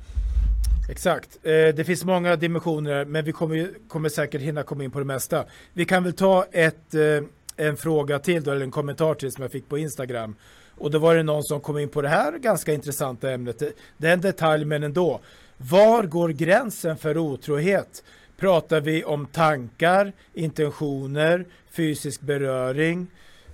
Exakt. 0.91 1.39
Eh, 1.43 1.51
det 1.51 1.85
finns 1.87 2.05
många 2.05 2.37
dimensioner 2.37 3.05
men 3.05 3.25
vi 3.25 3.33
kommer, 3.33 3.71
kommer 3.89 4.09
säkert 4.09 4.41
hinna 4.41 4.63
komma 4.63 4.85
in 4.85 4.91
på 4.91 4.99
det 4.99 5.05
mesta. 5.05 5.45
Vi 5.73 5.85
kan 5.85 6.05
väl 6.05 6.13
ta 6.13 6.45
ett, 6.53 6.95
eh, 6.95 7.25
en 7.57 7.77
fråga 7.77 8.19
till 8.19 8.43
då, 8.43 8.51
eller 8.51 8.65
en 8.65 8.71
kommentar 8.71 9.15
till 9.15 9.33
som 9.33 9.43
jag 9.43 9.53
fick 9.53 9.69
på 9.69 9.79
Instagram. 9.79 10.37
Och 10.79 10.91
då 10.91 10.99
var 10.99 11.15
det 11.15 11.23
någon 11.23 11.43
som 11.43 11.61
kom 11.61 11.79
in 11.79 11.89
på 11.89 12.03
det 12.03 12.09
här 12.09 12.39
ganska 12.39 12.73
intressanta 12.73 13.31
ämnet. 13.31 13.63
Det 13.97 14.09
är 14.09 14.13
en 14.13 14.21
detalj 14.21 14.65
men 14.65 14.83
ändå. 14.83 15.21
Var 15.57 16.03
går 16.03 16.29
gränsen 16.29 16.97
för 16.97 17.19
otrohet? 17.19 18.05
Pratar 18.37 18.81
vi 18.81 19.05
om 19.05 19.27
tankar, 19.27 20.13
intentioner, 20.35 21.47
fysisk 21.71 22.21
beröring? 22.21 23.07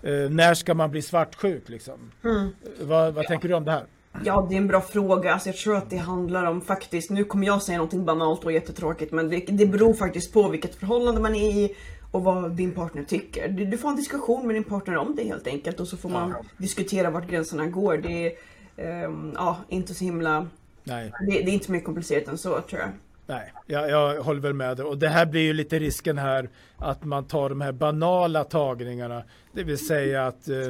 Eh, 0.02 0.30
när 0.30 0.54
ska 0.54 0.74
man 0.74 0.90
bli 0.90 1.02
svartsjuk 1.02 1.68
liksom? 1.68 2.12
Mm. 2.24 2.48
Vad, 2.80 3.14
vad 3.14 3.26
tänker 3.26 3.48
du 3.48 3.54
om 3.54 3.64
det 3.64 3.70
här? 3.70 3.84
Ja, 4.24 4.46
det 4.48 4.54
är 4.54 4.58
en 4.58 4.66
bra 4.66 4.80
fråga. 4.80 5.32
Alltså, 5.32 5.48
jag 5.48 5.56
tror 5.56 5.76
att 5.76 5.90
det 5.90 5.96
handlar 5.96 6.44
om 6.44 6.60
faktiskt, 6.60 7.10
nu 7.10 7.24
kommer 7.24 7.46
jag 7.46 7.62
säga 7.62 7.78
någonting 7.78 8.04
banalt 8.04 8.44
och 8.44 8.52
jättetråkigt, 8.52 9.12
men 9.12 9.28
det, 9.28 9.44
det 9.48 9.66
beror 9.66 9.94
faktiskt 9.94 10.32
på 10.32 10.48
vilket 10.48 10.74
förhållande 10.74 11.20
man 11.20 11.34
är 11.34 11.50
i 11.50 11.76
och 12.10 12.24
vad 12.24 12.50
din 12.52 12.72
partner 12.72 13.02
tycker. 13.02 13.48
Du, 13.48 13.64
du 13.64 13.78
får 13.78 13.88
en 13.88 13.96
diskussion 13.96 14.46
med 14.46 14.56
din 14.56 14.64
partner 14.64 14.96
om 14.96 15.14
det 15.16 15.24
helt 15.24 15.46
enkelt 15.46 15.80
och 15.80 15.88
så 15.88 15.96
får 15.96 16.08
man 16.08 16.30
ja. 16.30 16.44
diskutera 16.56 17.10
vart 17.10 17.28
gränserna 17.28 17.66
går. 17.66 17.96
Det 17.96 18.36
är 18.76 19.06
um, 19.06 19.32
ja, 19.36 19.56
inte 19.68 19.94
så 19.94 20.04
himla... 20.04 20.46
Nej. 20.84 21.12
Det, 21.20 21.32
det, 21.32 21.50
är 21.50 21.54
inte 21.54 21.72
mer 21.72 21.80
komplicerat 21.80 22.28
än 22.28 22.38
så 22.38 22.60
tror 22.60 22.80
jag. 22.80 22.90
Nej, 23.28 23.52
jag, 23.66 23.90
jag 23.90 24.22
håller 24.22 24.40
väl 24.40 24.54
med. 24.54 24.80
Och 24.80 24.98
det 24.98 25.08
här 25.08 25.26
blir 25.26 25.40
ju 25.40 25.52
lite 25.52 25.78
risken 25.78 26.18
här 26.18 26.48
att 26.76 27.04
man 27.04 27.24
tar 27.24 27.48
de 27.48 27.60
här 27.60 27.72
banala 27.72 28.44
tagningarna. 28.44 29.22
Det 29.52 29.62
vill 29.62 29.86
säga 29.86 30.26
att 30.26 30.48
eh, 30.48 30.68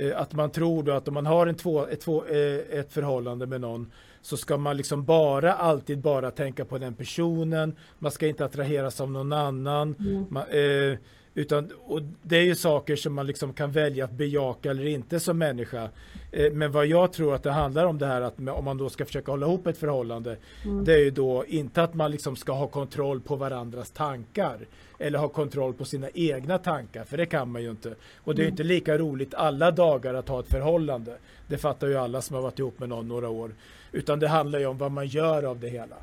Eh, 0.00 0.20
att 0.20 0.32
man 0.32 0.50
tror 0.50 0.82
då 0.82 0.92
att 0.92 1.08
om 1.08 1.14
man 1.14 1.26
har 1.26 1.46
en 1.46 1.54
två, 1.54 1.86
ett, 1.86 2.00
två, 2.00 2.24
eh, 2.24 2.78
ett 2.78 2.92
förhållande 2.92 3.46
med 3.46 3.60
någon 3.60 3.92
så 4.22 4.36
ska 4.36 4.56
man 4.56 4.76
liksom 4.76 5.04
bara 5.04 5.54
alltid 5.54 6.00
bara 6.00 6.30
tänka 6.30 6.64
på 6.64 6.78
den 6.78 6.94
personen. 6.94 7.76
Man 7.98 8.12
ska 8.12 8.26
inte 8.26 8.44
attraheras 8.44 9.00
av 9.00 9.10
någon 9.10 9.32
annan. 9.32 9.94
Mm. 9.98 10.26
Man, 10.30 10.42
eh, 10.42 10.98
utan, 11.34 11.70
och 11.84 12.00
det 12.22 12.36
är 12.36 12.42
ju 12.42 12.54
saker 12.54 12.96
som 12.96 13.14
man 13.14 13.26
liksom 13.26 13.52
kan 13.52 13.72
välja 13.72 14.04
att 14.04 14.12
bejaka 14.12 14.70
eller 14.70 14.86
inte 14.86 15.20
som 15.20 15.38
människa. 15.38 15.88
Eh, 16.32 16.52
men 16.52 16.72
vad 16.72 16.86
jag 16.86 17.12
tror 17.12 17.34
att 17.34 17.42
det 17.42 17.50
handlar 17.50 17.84
om 17.84 17.98
det 17.98 18.06
här 18.06 18.20
att 18.20 18.38
om 18.38 18.64
man 18.64 18.78
då 18.78 18.88
ska 18.88 19.04
försöka 19.04 19.32
hålla 19.32 19.46
ihop 19.46 19.66
ett 19.66 19.78
förhållande. 19.78 20.36
Mm. 20.64 20.84
Det 20.84 20.94
är 20.94 20.98
ju 20.98 21.10
då 21.10 21.44
inte 21.46 21.82
att 21.82 21.94
man 21.94 22.10
liksom 22.10 22.36
ska 22.36 22.52
ha 22.52 22.66
kontroll 22.66 23.20
på 23.20 23.36
varandras 23.36 23.90
tankar. 23.90 24.58
Eller 24.98 25.18
ha 25.18 25.28
kontroll 25.28 25.72
på 25.72 25.84
sina 25.84 26.08
egna 26.14 26.58
tankar. 26.58 27.04
För 27.04 27.16
det 27.16 27.26
kan 27.26 27.52
man 27.52 27.62
ju 27.62 27.70
inte. 27.70 27.94
Och 28.16 28.34
det 28.34 28.42
är 28.42 28.44
mm. 28.44 28.52
inte 28.52 28.62
lika 28.62 28.98
roligt 28.98 29.34
alla 29.34 29.70
dagar 29.70 30.14
att 30.14 30.28
ha 30.28 30.40
ett 30.40 30.48
förhållande. 30.48 31.16
Det 31.46 31.58
fattar 31.58 31.86
ju 31.86 31.96
alla 31.96 32.22
som 32.22 32.34
har 32.36 32.42
varit 32.42 32.58
ihop 32.58 32.78
med 32.78 32.88
någon 32.88 33.08
några 33.08 33.28
år. 33.28 33.54
Utan 33.92 34.20
det 34.20 34.28
handlar 34.28 34.58
ju 34.58 34.66
om 34.66 34.78
vad 34.78 34.92
man 34.92 35.06
gör 35.06 35.42
av 35.42 35.60
det 35.60 35.68
hela. 35.68 35.96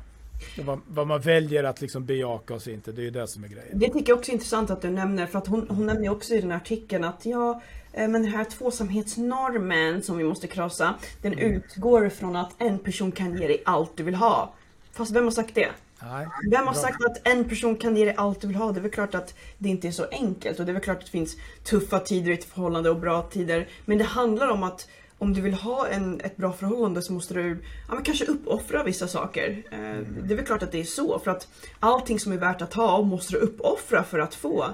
Vad, 0.64 0.80
vad, 0.88 1.06
man 1.06 1.20
väljer 1.20 1.64
att 1.64 1.80
liksom 1.80 2.04
bejaka 2.04 2.54
och 2.54 2.68
inte, 2.68 2.92
det 2.92 3.00
är 3.00 3.04
ju 3.04 3.10
det 3.10 3.26
som 3.26 3.44
är 3.44 3.48
grejen. 3.48 3.78
Det 3.78 3.86
tycker 3.86 4.08
jag 4.08 4.18
också 4.18 4.30
är 4.30 4.34
intressant 4.34 4.70
att 4.70 4.82
du 4.82 4.90
nämner, 4.90 5.26
för 5.26 5.38
att 5.38 5.46
hon, 5.46 5.66
hon 5.68 5.86
nämner 5.86 6.08
också 6.08 6.34
i 6.34 6.40
den 6.40 6.50
här 6.50 6.58
artikeln 6.58 7.04
att 7.04 7.26
ja, 7.26 7.62
eh, 7.92 8.08
men 8.08 8.22
den 8.22 8.32
här 8.32 8.44
tvåsamhetsnormen 8.44 10.02
som 10.02 10.16
vi 10.18 10.24
måste 10.24 10.46
krossa, 10.46 10.94
den 11.22 11.32
mm. 11.32 11.52
utgår 11.52 12.08
från 12.08 12.36
att 12.36 12.54
en 12.58 12.78
person 12.78 13.12
kan 13.12 13.36
ge 13.36 13.46
dig 13.46 13.62
allt 13.64 13.96
du 13.96 14.02
vill 14.02 14.14
ha. 14.14 14.54
Fast 14.92 15.10
vem 15.10 15.24
har 15.24 15.30
sagt 15.30 15.54
det? 15.54 15.68
Nej, 16.02 16.26
Vem 16.50 16.66
har 16.66 16.74
sagt 16.74 17.04
att 17.04 17.28
en 17.28 17.48
person 17.48 17.76
kan 17.76 17.96
ge 17.96 18.04
dig 18.04 18.14
allt 18.16 18.40
du 18.40 18.46
vill 18.46 18.56
ha? 18.56 18.72
Det 18.72 18.80
är 18.80 18.82
väl 18.82 18.90
klart 18.90 19.14
att 19.14 19.34
det 19.58 19.68
inte 19.68 19.88
är 19.88 19.92
så 19.92 20.06
enkelt 20.10 20.60
och 20.60 20.66
det 20.66 20.72
är 20.72 20.74
väl 20.74 20.82
klart 20.82 20.98
att 20.98 21.04
det 21.04 21.10
finns 21.10 21.36
tuffa 21.64 21.98
tider 21.98 22.30
i 22.30 22.34
ett 22.34 22.44
förhållande 22.44 22.90
och 22.90 23.00
bra 23.00 23.22
tider. 23.22 23.68
Men 23.84 23.98
det 23.98 24.04
handlar 24.04 24.48
om 24.48 24.62
att 24.62 24.88
om 25.18 25.34
du 25.34 25.40
vill 25.40 25.54
ha 25.54 25.88
en, 25.88 26.20
ett 26.20 26.36
bra 26.36 26.52
förhållande 26.52 27.02
så 27.02 27.12
måste 27.12 27.34
du 27.34 27.62
ja, 27.88 27.94
men 27.94 28.04
kanske 28.04 28.24
uppoffra 28.24 28.84
vissa 28.84 29.08
saker. 29.08 29.62
Eh, 29.70 29.78
det 30.22 30.34
är 30.34 30.36
väl 30.36 30.46
klart 30.46 30.62
att 30.62 30.72
det 30.72 30.80
är 30.80 30.84
så 30.84 31.18
för 31.18 31.30
att 31.30 31.48
allting 31.80 32.20
som 32.20 32.32
är 32.32 32.36
värt 32.36 32.62
att 32.62 32.74
ha 32.74 33.02
måste 33.02 33.32
du 33.32 33.38
uppoffra 33.38 34.04
för 34.04 34.18
att 34.18 34.34
få. 34.34 34.66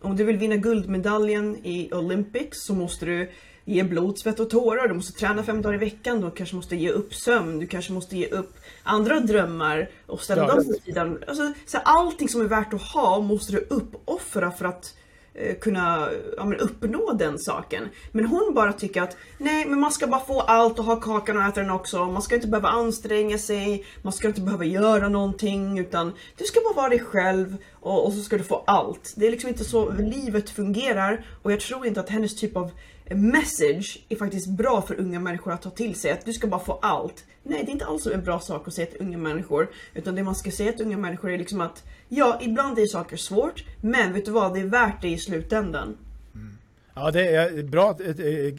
Om 0.00 0.16
du 0.16 0.24
vill 0.24 0.36
vinna 0.36 0.56
guldmedaljen 0.56 1.56
i 1.66 1.92
Olympics 1.92 2.64
så 2.64 2.74
måste 2.74 3.06
du 3.06 3.30
ge 3.64 3.82
blod, 3.82 4.18
svett 4.18 4.40
och 4.40 4.50
tårar. 4.50 4.88
Du 4.88 4.94
måste 4.94 5.18
träna 5.18 5.42
fem 5.42 5.62
dagar 5.62 5.74
i 5.74 5.78
veckan. 5.78 6.20
Du 6.20 6.30
kanske 6.30 6.56
måste 6.56 6.76
ge 6.76 6.90
upp 6.90 7.14
sömn. 7.14 7.58
Du 7.58 7.66
kanske 7.66 7.92
måste 7.92 8.16
ge 8.16 8.26
upp 8.26 8.56
andra 8.82 9.20
drömmar 9.20 9.90
och 10.06 10.20
ställa 10.20 10.42
ja, 10.42 10.54
dem 10.54 10.64
på 10.64 10.72
sidan. 10.84 11.24
Alltså, 11.26 11.52
så 11.66 11.78
allting 11.78 12.28
som 12.28 12.40
är 12.40 12.44
värt 12.44 12.74
att 12.74 12.82
ha 12.82 13.20
måste 13.20 13.52
du 13.52 13.58
uppoffra 13.58 14.50
för 14.50 14.64
att 14.64 14.94
Eh, 15.34 15.56
kunna 15.58 16.08
ja, 16.36 16.44
men 16.44 16.58
uppnå 16.58 17.12
den 17.12 17.38
saken. 17.38 17.88
Men 18.12 18.26
hon 18.26 18.54
bara 18.54 18.72
tycker 18.72 19.02
att 19.02 19.16
nej, 19.38 19.66
men 19.66 19.80
man 19.80 19.92
ska 19.92 20.06
bara 20.06 20.24
få 20.24 20.40
allt 20.40 20.78
och 20.78 20.84
ha 20.84 20.96
kakan 20.96 21.36
och 21.36 21.42
äta 21.42 21.60
den 21.60 21.70
också. 21.70 22.04
Man 22.04 22.22
ska 22.22 22.34
inte 22.34 22.46
behöva 22.46 22.68
anstränga 22.68 23.38
sig, 23.38 23.84
man 24.02 24.12
ska 24.12 24.28
inte 24.28 24.40
behöva 24.40 24.64
göra 24.64 25.08
någonting 25.08 25.78
utan 25.78 26.12
du 26.38 26.44
ska 26.44 26.60
bara 26.60 26.82
vara 26.82 26.88
dig 26.88 27.00
själv 27.00 27.56
och, 27.80 28.06
och 28.06 28.12
så 28.12 28.22
ska 28.22 28.38
du 28.38 28.44
få 28.44 28.64
allt. 28.66 29.14
Det 29.16 29.26
är 29.26 29.30
liksom 29.30 29.48
inte 29.48 29.64
så 29.64 29.90
livet 29.90 30.50
fungerar 30.50 31.24
och 31.42 31.52
jag 31.52 31.60
tror 31.60 31.86
inte 31.86 32.00
att 32.00 32.08
hennes 32.08 32.36
typ 32.36 32.56
av 32.56 32.70
message 33.14 33.98
är 34.08 34.16
faktiskt 34.16 34.46
bra 34.46 34.82
för 34.82 35.00
unga 35.00 35.20
människor 35.20 35.52
att 35.52 35.62
ta 35.62 35.70
till 35.70 35.94
sig. 35.94 36.10
Att 36.10 36.24
du 36.24 36.32
ska 36.32 36.46
bara 36.46 36.60
få 36.60 36.72
allt. 36.72 37.24
Nej, 37.42 37.62
det 37.64 37.70
är 37.70 37.72
inte 37.72 37.84
alls 37.84 38.06
en 38.06 38.24
bra 38.24 38.40
sak 38.40 38.68
att 38.68 38.74
säga 38.74 38.86
till 38.86 39.00
unga 39.00 39.18
människor. 39.18 39.70
Utan 39.94 40.14
det 40.14 40.22
man 40.22 40.34
ska 40.34 40.50
säga 40.50 40.72
till 40.72 40.86
unga 40.86 40.96
människor 40.96 41.30
är 41.30 41.38
liksom 41.38 41.60
att 41.60 41.84
ja, 42.08 42.38
ibland 42.42 42.78
är 42.78 42.86
saker 42.86 43.16
svårt, 43.16 43.64
men 43.80 44.12
vet 44.12 44.24
du 44.24 44.30
vad, 44.30 44.54
det 44.54 44.60
är 44.60 44.64
värt 44.64 45.02
det 45.02 45.08
i 45.08 45.18
slutändan. 45.18 45.96
Mm. 46.34 46.58
Ja, 46.94 47.10
det 47.10 47.36
är 47.36 47.62
bra 47.62 47.98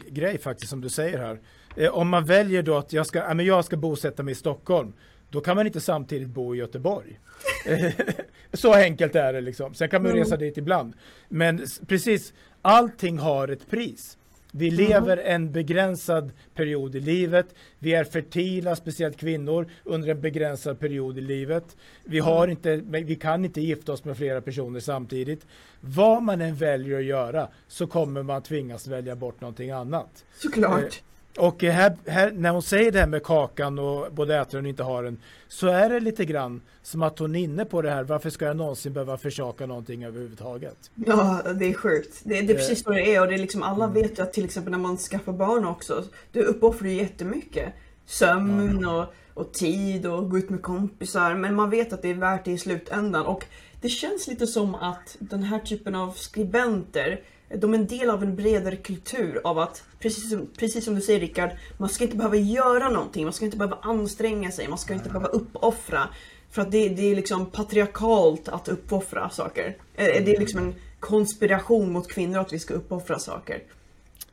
grej 0.08 0.38
faktiskt 0.38 0.70
som 0.70 0.80
du 0.80 0.88
säger 0.88 1.18
här. 1.18 1.40
Eh, 1.76 1.94
om 1.94 2.08
man 2.08 2.24
väljer 2.24 2.62
då 2.62 2.76
att 2.76 2.92
jag 2.92 3.06
ska, 3.06 3.34
men 3.34 3.46
jag 3.46 3.64
ska 3.64 3.76
bosätta 3.76 4.22
mig 4.22 4.32
i 4.32 4.34
Stockholm, 4.34 4.92
då 5.30 5.40
kan 5.40 5.56
man 5.56 5.66
inte 5.66 5.80
samtidigt 5.80 6.28
bo 6.28 6.54
i 6.54 6.58
Göteborg. 6.58 7.20
Så 8.52 8.74
enkelt 8.74 9.14
är 9.16 9.32
det 9.32 9.40
liksom. 9.40 9.74
Sen 9.74 9.88
kan 9.88 10.02
man 10.02 10.10
mm. 10.10 10.24
resa 10.24 10.36
dit 10.36 10.58
ibland. 10.58 10.94
Men 11.28 11.66
precis, 11.86 12.32
allting 12.62 13.18
har 13.18 13.48
ett 13.48 13.70
pris. 13.70 14.18
Vi 14.54 14.68
mm. 14.68 14.80
lever 14.80 15.16
en 15.16 15.52
begränsad 15.52 16.32
period 16.54 16.96
i 16.96 17.00
livet. 17.00 17.54
Vi 17.78 17.94
är 17.94 18.04
fertila, 18.04 18.76
speciellt 18.76 19.16
kvinnor, 19.16 19.70
under 19.84 20.08
en 20.08 20.20
begränsad 20.20 20.78
period 20.80 21.18
i 21.18 21.20
livet. 21.20 21.76
Vi, 22.04 22.18
har 22.18 22.48
inte, 22.48 22.76
vi 22.76 23.16
kan 23.16 23.44
inte 23.44 23.60
gifta 23.60 23.92
oss 23.92 24.04
med 24.04 24.16
flera 24.16 24.40
personer 24.40 24.80
samtidigt. 24.80 25.46
Vad 25.80 26.22
man 26.22 26.40
än 26.40 26.54
väljer 26.54 26.98
att 26.98 27.04
göra 27.04 27.48
så 27.68 27.86
kommer 27.86 28.22
man 28.22 28.42
tvingas 28.42 28.86
välja 28.86 29.16
bort 29.16 29.40
någonting 29.40 29.70
annat. 29.70 30.24
Såklart. 30.34 31.02
Eh, 31.36 31.44
och 31.44 31.62
här, 31.62 31.96
här, 32.06 32.30
när 32.30 32.50
hon 32.50 32.62
säger 32.62 32.92
det 32.92 32.98
här 32.98 33.06
med 33.06 33.22
kakan 33.22 33.78
och 33.78 34.12
både 34.12 34.36
äter 34.36 34.58
den 34.58 34.64
och 34.64 34.68
inte 34.68 34.82
har 34.82 35.02
den 35.02 35.18
så 35.48 35.66
är 35.66 35.90
det 35.90 36.00
lite 36.00 36.24
grann 36.24 36.60
som 36.82 37.02
att 37.02 37.18
hon 37.18 37.34
är 37.34 37.40
inne 37.40 37.64
på 37.64 37.82
det 37.82 37.90
här. 37.90 38.04
Varför 38.04 38.30
ska 38.30 38.44
jag 38.44 38.56
någonsin 38.56 38.92
behöva 38.92 39.16
försaka 39.16 39.66
någonting 39.66 40.04
överhuvudtaget? 40.04 40.90
Ja, 40.94 41.42
det 41.54 41.64
är 41.64 41.74
sjukt. 41.74 42.20
Det, 42.24 42.40
det 42.40 42.52
är 42.52 42.56
precis 42.56 42.86
vad 42.86 42.94
det 42.94 43.14
är 43.14 43.20
och 43.20 43.28
det 43.28 43.34
är 43.34 43.38
liksom 43.38 43.62
alla 43.62 43.84
mm. 43.84 44.02
vet 44.02 44.18
ju 44.18 44.22
att 44.22 44.32
till 44.32 44.44
exempel 44.44 44.70
när 44.70 44.78
man 44.78 44.96
skaffar 44.96 45.32
barn 45.32 45.64
också. 45.64 46.04
Du 46.32 46.42
uppoffrar 46.42 46.88
ju 46.88 46.94
jättemycket. 46.94 47.72
Sömn 48.06 48.86
och, 48.86 49.14
och 49.34 49.52
tid 49.52 50.06
och 50.06 50.30
gå 50.30 50.38
ut 50.38 50.50
med 50.50 50.62
kompisar. 50.62 51.34
Men 51.34 51.54
man 51.54 51.70
vet 51.70 51.92
att 51.92 52.02
det 52.02 52.08
är 52.08 52.14
värt 52.14 52.44
det 52.44 52.50
i 52.50 52.58
slutändan 52.58 53.26
och 53.26 53.44
det 53.80 53.88
känns 53.88 54.26
lite 54.26 54.46
som 54.46 54.74
att 54.74 55.16
den 55.18 55.42
här 55.42 55.58
typen 55.58 55.94
av 55.94 56.10
skribenter 56.10 57.20
de 57.58 57.74
är 57.74 57.78
en 57.78 57.86
del 57.86 58.10
av 58.10 58.22
en 58.22 58.36
bredare 58.36 58.76
kultur 58.76 59.40
av 59.44 59.58
att, 59.58 59.84
precis 59.98 60.30
som, 60.30 60.48
precis 60.58 60.84
som 60.84 60.94
du 60.94 61.00
säger 61.00 61.20
Rickard, 61.20 61.50
man 61.76 61.88
ska 61.88 62.04
inte 62.04 62.16
behöva 62.16 62.36
göra 62.36 62.88
någonting, 62.88 63.24
man 63.24 63.32
ska 63.32 63.44
inte 63.44 63.56
behöva 63.56 63.78
anstränga 63.82 64.50
sig, 64.50 64.68
man 64.68 64.78
ska 64.78 64.94
inte 64.94 65.08
behöva 65.08 65.28
uppoffra. 65.28 66.08
För 66.50 66.62
att 66.62 66.70
det, 66.70 66.88
det 66.88 67.10
är 67.10 67.14
liksom 67.14 67.46
patriarkalt 67.46 68.48
att 68.48 68.68
uppoffra 68.68 69.30
saker. 69.30 69.76
Det 69.96 70.34
är 70.36 70.40
liksom 70.40 70.58
en 70.60 70.74
konspiration 71.00 71.92
mot 71.92 72.12
kvinnor 72.12 72.38
att 72.38 72.52
vi 72.52 72.58
ska 72.58 72.74
uppoffra 72.74 73.18
saker. 73.18 73.62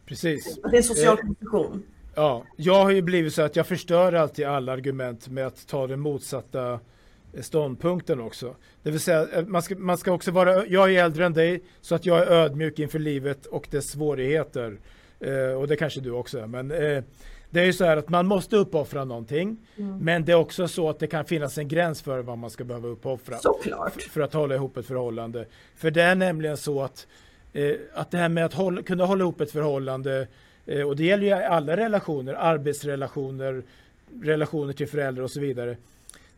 Precis. 0.06 0.60
Det 0.64 0.70
är 0.70 0.78
en 0.78 0.84
social 0.84 1.18
eh, 1.18 1.26
konspiration. 1.26 1.84
Ja, 2.16 2.44
jag 2.56 2.84
har 2.84 2.92
ju 2.92 3.02
blivit 3.02 3.34
så 3.34 3.42
att 3.42 3.56
jag 3.56 3.68
förstör 3.68 4.14
alltid 4.14 4.46
alla 4.46 4.72
argument 4.72 5.28
med 5.28 5.48
att 5.48 5.68
ta 5.68 5.88
den 5.88 6.00
motsatta 6.00 6.80
ståndpunkten 7.42 8.20
också. 8.20 8.56
Det 8.84 8.92
vill 8.92 9.00
säga, 9.00 9.28
eh, 9.34 9.46
man 9.46 9.62
ska, 9.62 9.76
man 9.76 9.98
ska 9.98 10.12
också 10.12 10.32
vara, 10.32 10.66
jag 10.66 10.94
är 10.94 11.04
äldre 11.04 11.26
än 11.26 11.34
dig, 11.34 11.64
så 11.82 11.96
att 11.96 12.06
jag 12.06 12.18
är 12.18 12.32
ödmjuk 12.32 12.80
inför 12.80 13.00
livet 13.00 13.46
och 13.46 13.68
dess 13.72 13.90
svårigheter. 13.90 14.80
Eh, 15.20 15.54
och 15.58 15.68
det 15.68 15.76
kanske 15.76 16.00
du 16.00 16.12
också 16.12 16.40
är, 16.40 16.48
men 16.48 16.72
eh, 16.72 17.04
det 17.50 17.60
är 17.62 17.66
ju 17.66 17.74
så 17.74 17.86
här 17.86 17.98
att 17.98 18.10
man 18.10 18.28
måste 18.28 18.56
uppoffra 18.56 19.06
någonting, 19.06 19.58
mm. 19.78 19.98
men 19.98 20.26
det 20.26 20.32
är 20.32 20.36
också 20.36 20.68
så 20.68 20.90
att 20.90 21.00
det 21.00 21.08
kan 21.08 21.26
finnas 21.26 21.58
en 21.58 21.68
gräns 21.68 22.02
för 22.02 22.20
vad 22.20 22.38
man 22.38 22.50
ska 22.50 22.64
behöva 22.64 22.88
uppoffra. 22.88 23.38
Såklart. 23.38 24.02
För 24.02 24.22
att 24.22 24.34
hålla 24.34 24.56
ihop 24.56 24.78
ett 24.78 24.86
förhållande. 24.86 25.46
För 25.76 25.92
det 25.92 26.02
är 26.02 26.16
nämligen 26.16 26.58
så 26.58 26.82
att, 26.82 27.08
eh, 27.54 27.72
att 27.94 28.12
det 28.12 28.18
här 28.18 28.30
med 28.30 28.46
att 28.46 28.54
hålla, 28.54 28.82
kunna 28.82 29.06
hålla 29.06 29.24
ihop 29.24 29.42
ett 29.42 29.52
förhållande, 29.52 30.28
eh, 30.66 30.88
och 30.88 30.96
det 30.96 31.04
gäller 31.04 31.24
ju 31.24 31.34
alla 31.34 31.78
relationer, 31.78 32.34
arbetsrelationer, 32.34 33.64
relationer 34.22 34.74
till 34.74 34.88
föräldrar 34.88 35.24
och 35.24 35.32
så 35.32 35.40
vidare 35.40 35.78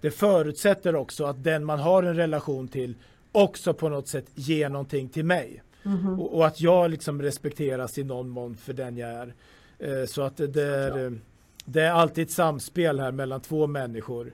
det 0.01 0.11
förutsätter 0.11 0.95
också 0.95 1.25
att 1.25 1.43
den 1.43 1.65
man 1.65 1.79
har 1.79 2.03
en 2.03 2.15
relation 2.15 2.67
till 2.67 2.95
också 3.31 3.73
på 3.73 3.89
något 3.89 4.07
sätt 4.07 4.25
ger 4.35 4.69
någonting 4.69 5.09
till 5.09 5.25
mig. 5.25 5.63
Mm 5.83 5.97
-hmm. 5.97 6.19
och, 6.19 6.35
och, 6.35 6.47
att 6.47 6.61
jag 6.61 6.91
liksom 6.91 7.21
respekteras 7.21 7.97
i 7.97 8.03
någon 8.03 8.29
mån 8.29 8.57
för 8.57 8.73
den 8.73 8.97
jag 8.97 9.09
är. 9.09 9.33
Eh, 9.79 10.05
så 10.05 10.21
att 10.21 10.37
det 10.37 10.63
är, 10.63 11.19
det 11.65 11.81
är 11.81 11.91
alltid 11.91 12.23
ett 12.23 12.31
samspel 12.31 12.99
här 12.99 13.11
mellan 13.11 13.41
två 13.41 13.67
människor. 13.67 14.33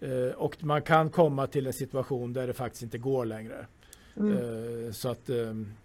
Eh, 0.00 0.34
och 0.36 0.64
man 0.64 0.82
kan 0.82 1.10
komma 1.10 1.46
till 1.46 1.66
en 1.66 1.72
situation 1.72 2.32
där 2.32 2.46
det 2.46 2.52
faktiskt 2.52 2.82
inte 2.82 2.98
går 2.98 3.24
längre. 3.24 3.66
Mm. 4.16 4.32
Eh, 4.32 4.92
så 4.92 5.08
att 5.08 5.30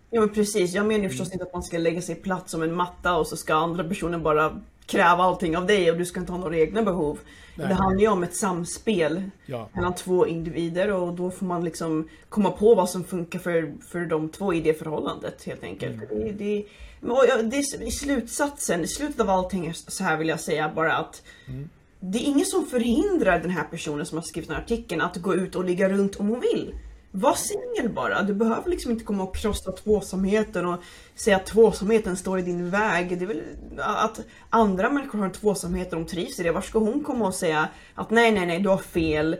Ja 0.09 0.19
men 0.19 0.29
precis, 0.29 0.73
jag 0.73 0.85
menar 0.85 1.09
förstås 1.09 1.27
mm. 1.27 1.33
inte 1.33 1.45
att 1.45 1.53
man 1.53 1.63
ska 1.63 1.77
lägga 1.77 2.01
sig 2.01 2.15
platt 2.15 2.49
som 2.49 2.63
en 2.63 2.75
matta 2.75 3.15
och 3.15 3.27
så 3.27 3.37
ska 3.37 3.55
andra 3.55 3.83
personen 3.83 4.23
bara 4.23 4.61
kräva 4.85 5.23
allting 5.23 5.57
av 5.57 5.65
dig 5.65 5.91
och 5.91 5.97
du 5.97 6.05
ska 6.05 6.19
inte 6.19 6.31
ha 6.31 6.39
några 6.39 6.57
egna 6.57 6.83
behov. 6.83 7.19
Nej. 7.57 7.67
Det 7.67 7.73
handlar 7.73 8.01
ju 8.01 8.07
om 8.07 8.23
ett 8.23 8.35
samspel 8.35 9.23
ja. 9.45 9.69
mellan 9.73 9.95
två 9.95 10.27
individer 10.27 10.91
och 10.91 11.13
då 11.13 11.31
får 11.31 11.45
man 11.45 11.63
liksom 11.63 12.09
komma 12.29 12.51
på 12.51 12.75
vad 12.75 12.89
som 12.89 13.03
funkar 13.03 13.39
för, 13.39 13.73
för 13.91 14.05
de 14.05 14.29
två 14.29 14.53
i 14.53 14.61
det 14.61 14.73
förhållandet 14.73 15.43
helt 15.43 15.63
enkelt. 15.63 16.11
Mm. 16.11 16.37
Det, 16.37 16.65
det, 17.01 17.43
det, 17.43 17.85
I 17.85 17.91
slutsatsen, 17.91 18.83
i 18.83 18.87
slutet 18.87 19.19
av 19.19 19.29
allting 19.29 19.73
så 19.73 20.03
här 20.03 20.17
vill 20.17 20.27
jag 20.27 20.39
säga 20.39 20.71
bara 20.75 20.97
att 20.97 21.23
mm. 21.47 21.69
det 21.99 22.17
är 22.17 22.23
ingen 22.23 22.45
som 22.45 22.65
förhindrar 22.65 23.39
den 23.39 23.51
här 23.51 23.63
personen 23.63 24.05
som 24.05 24.17
har 24.17 24.23
skrivit 24.23 24.49
den 24.49 24.55
här 24.55 24.63
artikeln 24.63 25.01
att 25.01 25.17
gå 25.17 25.35
ut 25.35 25.55
och 25.55 25.65
ligga 25.65 25.89
runt 25.89 26.15
om 26.15 26.27
hon 26.27 26.39
vill. 26.39 26.73
Var 27.11 27.33
singel 27.33 27.93
bara. 27.93 28.23
Du 28.23 28.33
behöver 28.33 28.69
liksom 28.69 28.91
inte 28.91 29.03
komma 29.03 29.23
och 29.23 29.35
krossa 29.35 29.71
tvåsamheten 29.71 30.65
och 30.65 30.81
säga 31.15 31.35
att 31.35 31.45
tvåsamheten 31.45 32.17
står 32.17 32.39
i 32.39 32.41
din 32.41 32.69
väg. 32.69 33.19
Det 33.19 33.25
är 33.25 33.27
väl 33.27 33.41
att 33.77 34.19
andra 34.49 34.89
människor 34.89 35.19
har 35.19 35.25
en 35.25 35.31
tvåsamhet 35.31 35.93
och 35.93 35.99
de 35.99 36.05
trivs 36.05 36.39
i 36.39 36.43
det. 36.43 36.51
Var 36.51 36.61
ska 36.61 36.79
hon 36.79 37.03
komma 37.03 37.27
och 37.27 37.35
säga 37.35 37.67
att 37.95 38.09
nej, 38.09 38.31
nej, 38.31 38.45
nej, 38.45 38.59
du 38.59 38.69
har 38.69 38.77
fel. 38.77 39.37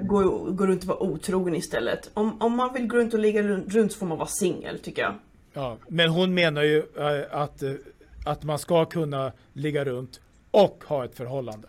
Gå, 0.00 0.22
gå 0.50 0.66
runt 0.66 0.82
och 0.82 0.88
vara 0.88 1.02
otrogen 1.02 1.54
istället. 1.54 2.10
Om, 2.14 2.42
om 2.42 2.56
man 2.56 2.72
vill 2.72 2.86
gå 2.86 2.96
runt 2.96 3.14
och 3.14 3.20
ligga 3.20 3.42
runt 3.42 3.92
så 3.92 3.98
får 3.98 4.06
man 4.06 4.18
vara 4.18 4.28
singel, 4.28 4.78
tycker 4.78 5.02
jag. 5.02 5.14
Ja, 5.52 5.76
men 5.88 6.10
hon 6.10 6.34
menar 6.34 6.62
ju 6.62 6.78
eh, 6.78 7.40
att, 7.40 7.62
eh, 7.62 7.72
att 8.24 8.42
man 8.42 8.58
ska 8.58 8.84
kunna 8.84 9.32
ligga 9.52 9.84
runt 9.84 10.20
och 10.50 10.84
ha 10.86 11.04
ett 11.04 11.16
förhållande. 11.16 11.68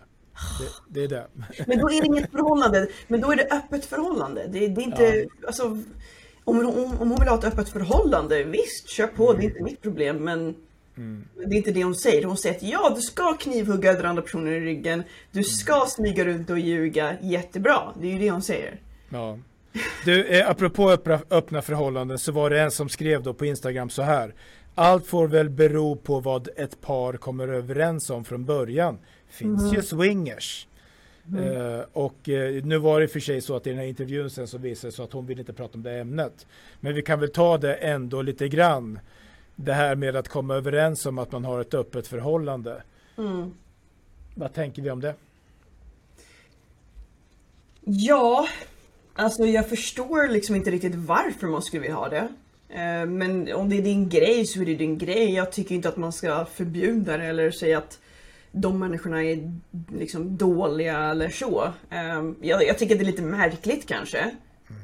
Det, 0.60 1.00
det, 1.00 1.04
är 1.04 1.08
det. 1.08 1.28
Men 1.68 1.80
då 1.80 1.90
är 1.90 2.02
det 2.02 2.08
inget 2.08 2.32
förhållande. 2.32 2.88
Men 3.08 3.22
då 3.22 3.32
är 3.32 3.36
det 3.36 3.48
öppet 3.52 3.86
förhållande. 3.86 4.48
Det, 4.48 4.68
det 4.68 4.82
är 4.82 4.86
inte, 4.86 5.04
ja. 5.04 5.48
alltså, 5.48 5.64
om, 6.44 6.60
om, 6.60 6.98
om 7.00 7.10
hon 7.10 7.20
vill 7.20 7.30
ha 7.30 7.38
ett 7.38 7.44
öppet 7.44 7.70
förhållande, 7.70 8.44
visst, 8.44 8.90
kör 8.90 9.08
på. 9.08 9.30
Mm. 9.30 9.40
Det 9.40 9.46
är 9.46 9.50
inte 9.50 9.64
mitt 9.64 9.82
problem. 9.82 10.18
Men 10.18 10.56
mm. 10.98 11.28
det 11.36 11.56
är 11.56 11.58
inte 11.58 11.72
det 11.72 11.84
hon 11.84 11.96
säger. 11.96 12.24
Hon 12.24 12.38
säger 12.38 12.56
att 12.56 12.64
ja, 12.64 12.94
du 12.96 13.02
ska 13.02 13.34
knivhugga 13.34 13.94
den 13.94 14.06
andra 14.06 14.22
personen 14.22 14.54
i 14.54 14.60
ryggen. 14.60 15.04
Du 15.32 15.40
mm. 15.40 15.44
ska 15.44 15.86
smyga 15.88 16.26
runt 16.26 16.50
och 16.50 16.60
ljuga. 16.60 17.16
Jättebra. 17.22 17.80
Det 18.02 18.08
är 18.08 18.12
ju 18.12 18.20
det 18.20 18.32
hon 18.32 18.42
säger. 18.42 18.80
Ja. 19.10 19.40
Du, 20.06 20.28
eh, 20.28 20.50
apropå 20.50 20.92
öppna, 20.92 21.20
öppna 21.30 21.62
förhållanden 21.62 22.20
så 22.20 22.32
var 22.32 22.50
det 22.50 22.62
en 22.62 22.72
som 22.72 22.90
skrev 22.90 23.24
då 23.24 23.34
på 23.34 23.46
Instagram 23.46 23.90
så 23.90 24.02
här. 24.02 24.34
Allt 24.76 25.08
får 25.08 25.28
väl 25.28 25.50
bero 25.50 25.96
på 25.96 26.20
vad 26.20 26.50
ett 26.56 26.82
par 26.82 27.14
kommer 27.14 27.48
överens 27.48 28.10
om 28.10 28.26
från 28.26 28.46
början 28.46 28.98
finns 29.34 29.62
mm. 29.62 29.76
ju 29.76 29.82
swingers. 29.82 30.68
Mm. 31.32 31.44
Uh, 31.44 31.86
och 31.94 32.28
uh, 32.28 32.66
nu 32.66 32.78
var 32.78 33.00
det 33.02 33.08
för 33.08 33.20
sig 33.20 33.42
så 33.42 33.56
att 33.56 33.68
i 33.68 33.70
den 33.70 33.80
här 33.80 33.86
intervjun 33.86 34.30
sen 34.30 34.48
så 34.48 34.58
visade 34.58 34.92
det 34.92 34.96
sig 34.96 35.06
att 35.06 35.14
hon 35.14 35.26
vill 35.26 35.40
inte 35.40 35.54
prata 35.54 35.74
om 35.74 35.84
det 35.84 36.00
ämnet. 36.00 36.48
Men 36.80 36.96
vi 36.96 37.02
kan 37.02 37.20
väl 37.20 37.32
ta 37.32 37.58
det 37.58 37.74
ändå 37.74 38.22
lite 38.22 38.48
grann. 38.48 39.00
Det 39.56 39.74
här 39.74 39.96
med 39.96 40.16
att 40.16 40.28
komma 40.28 40.56
överens 40.56 41.06
om 41.06 41.18
att 41.18 41.32
man 41.32 41.46
har 41.46 41.62
ett 41.62 41.74
öppet 41.74 42.08
förhållande. 42.08 42.84
Mm. 43.18 43.54
Vad 44.36 44.54
tänker 44.54 44.82
vi 44.82 44.92
om 44.92 45.02
det? 45.02 45.16
Ja, 47.82 48.48
alltså 49.14 49.46
jag 49.46 49.70
förstår 49.70 50.28
liksom 50.28 50.56
inte 50.56 50.72
riktigt 50.72 50.96
varför 50.96 51.48
man 51.48 51.62
skulle 51.62 51.82
vilja 51.82 51.96
ha 51.96 52.10
det. 52.10 52.28
Uh, 52.70 53.10
men 53.10 53.54
om 53.54 53.70
det 53.70 53.78
är 53.78 53.82
din 53.82 54.10
grej 54.10 54.46
så 54.46 54.62
är 54.62 54.66
det 54.66 54.76
din 54.76 54.98
grej. 54.98 55.34
Jag 55.34 55.52
tycker 55.52 55.76
inte 55.76 55.90
att 55.90 55.98
man 55.98 56.14
ska 56.14 56.46
förbjuda 56.46 57.18
det 57.18 57.26
eller 57.26 57.52
säga 57.52 57.78
att 57.78 58.00
de 58.56 58.80
människorna 58.80 59.24
är 59.24 59.52
liksom 59.92 60.38
dåliga 60.38 60.98
eller 60.98 61.30
så. 61.30 61.74
Ehm, 61.90 62.36
jag, 62.42 62.64
jag 62.68 62.78
tycker 62.78 62.96
det 62.96 63.02
är 63.02 63.06
lite 63.06 63.22
märkligt 63.22 63.88
kanske. 63.88 64.32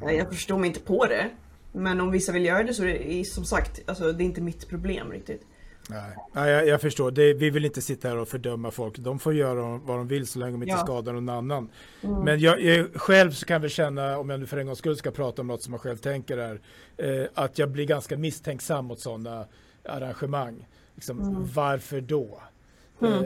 Mm. 0.02 0.16
Jag 0.18 0.30
förstår 0.30 0.58
mig 0.58 0.68
inte 0.68 0.80
på 0.80 1.06
det. 1.06 1.30
Men 1.72 2.02
om 2.02 2.12
vissa 2.12 2.32
vill 2.32 2.46
göra 2.46 2.64
det 2.64 2.74
så 2.74 2.84
är 2.84 3.00
det 3.00 3.26
som 3.26 3.46
sagt, 3.46 3.90
alltså, 3.90 4.12
det 4.12 4.24
är 4.24 4.26
inte 4.26 4.42
mitt 4.42 4.70
problem 4.70 5.12
riktigt. 5.12 5.42
Nej, 5.90 6.18
Nej 6.34 6.52
jag, 6.52 6.68
jag 6.68 6.82
förstår. 6.82 7.12
Det, 7.12 7.34
vi 7.34 7.50
vill 7.50 7.66
inte 7.66 7.82
sitta 7.82 8.08
här 8.08 8.18
och 8.18 8.28
fördöma 8.28 8.72
folk. 8.72 8.98
De 8.98 9.20
får 9.20 9.34
göra 9.34 9.78
vad 9.78 9.98
de 9.98 10.08
vill 10.08 10.28
så 10.28 10.40
länge 10.40 10.52
de 10.52 10.64
inte 10.64 10.76
ja. 10.76 10.78
skadar 10.78 11.14
någon 11.14 11.30
annan. 11.30 11.70
Mm. 12.02 12.24
Men 12.24 12.40
jag, 12.40 12.62
jag, 12.62 12.88
själv 12.96 13.32
så 13.32 13.46
kan 13.46 13.62
väl 13.62 13.70
känna, 13.70 14.18
om 14.18 14.30
jag 14.30 14.40
nu 14.40 14.46
för 14.46 14.58
en 14.58 14.66
gångs 14.66 14.80
skull 14.80 14.98
ska 14.98 15.12
prata 15.12 15.42
om 15.42 15.48
något 15.48 15.64
som 15.64 15.74
jag 15.74 15.82
själv 15.82 15.98
tänker 15.98 16.38
är, 16.38 16.62
eh, 16.98 17.28
att 17.34 17.58
jag 17.58 17.70
blir 17.70 17.86
ganska 17.86 18.18
misstänksam 18.18 18.86
mot 18.86 19.00
sådana 19.00 19.46
arrangemang. 19.86 20.68
Liksom, 20.96 21.22
mm. 21.22 21.48
Varför 21.54 22.02
då? 22.02 22.42
Mm. 23.02 23.26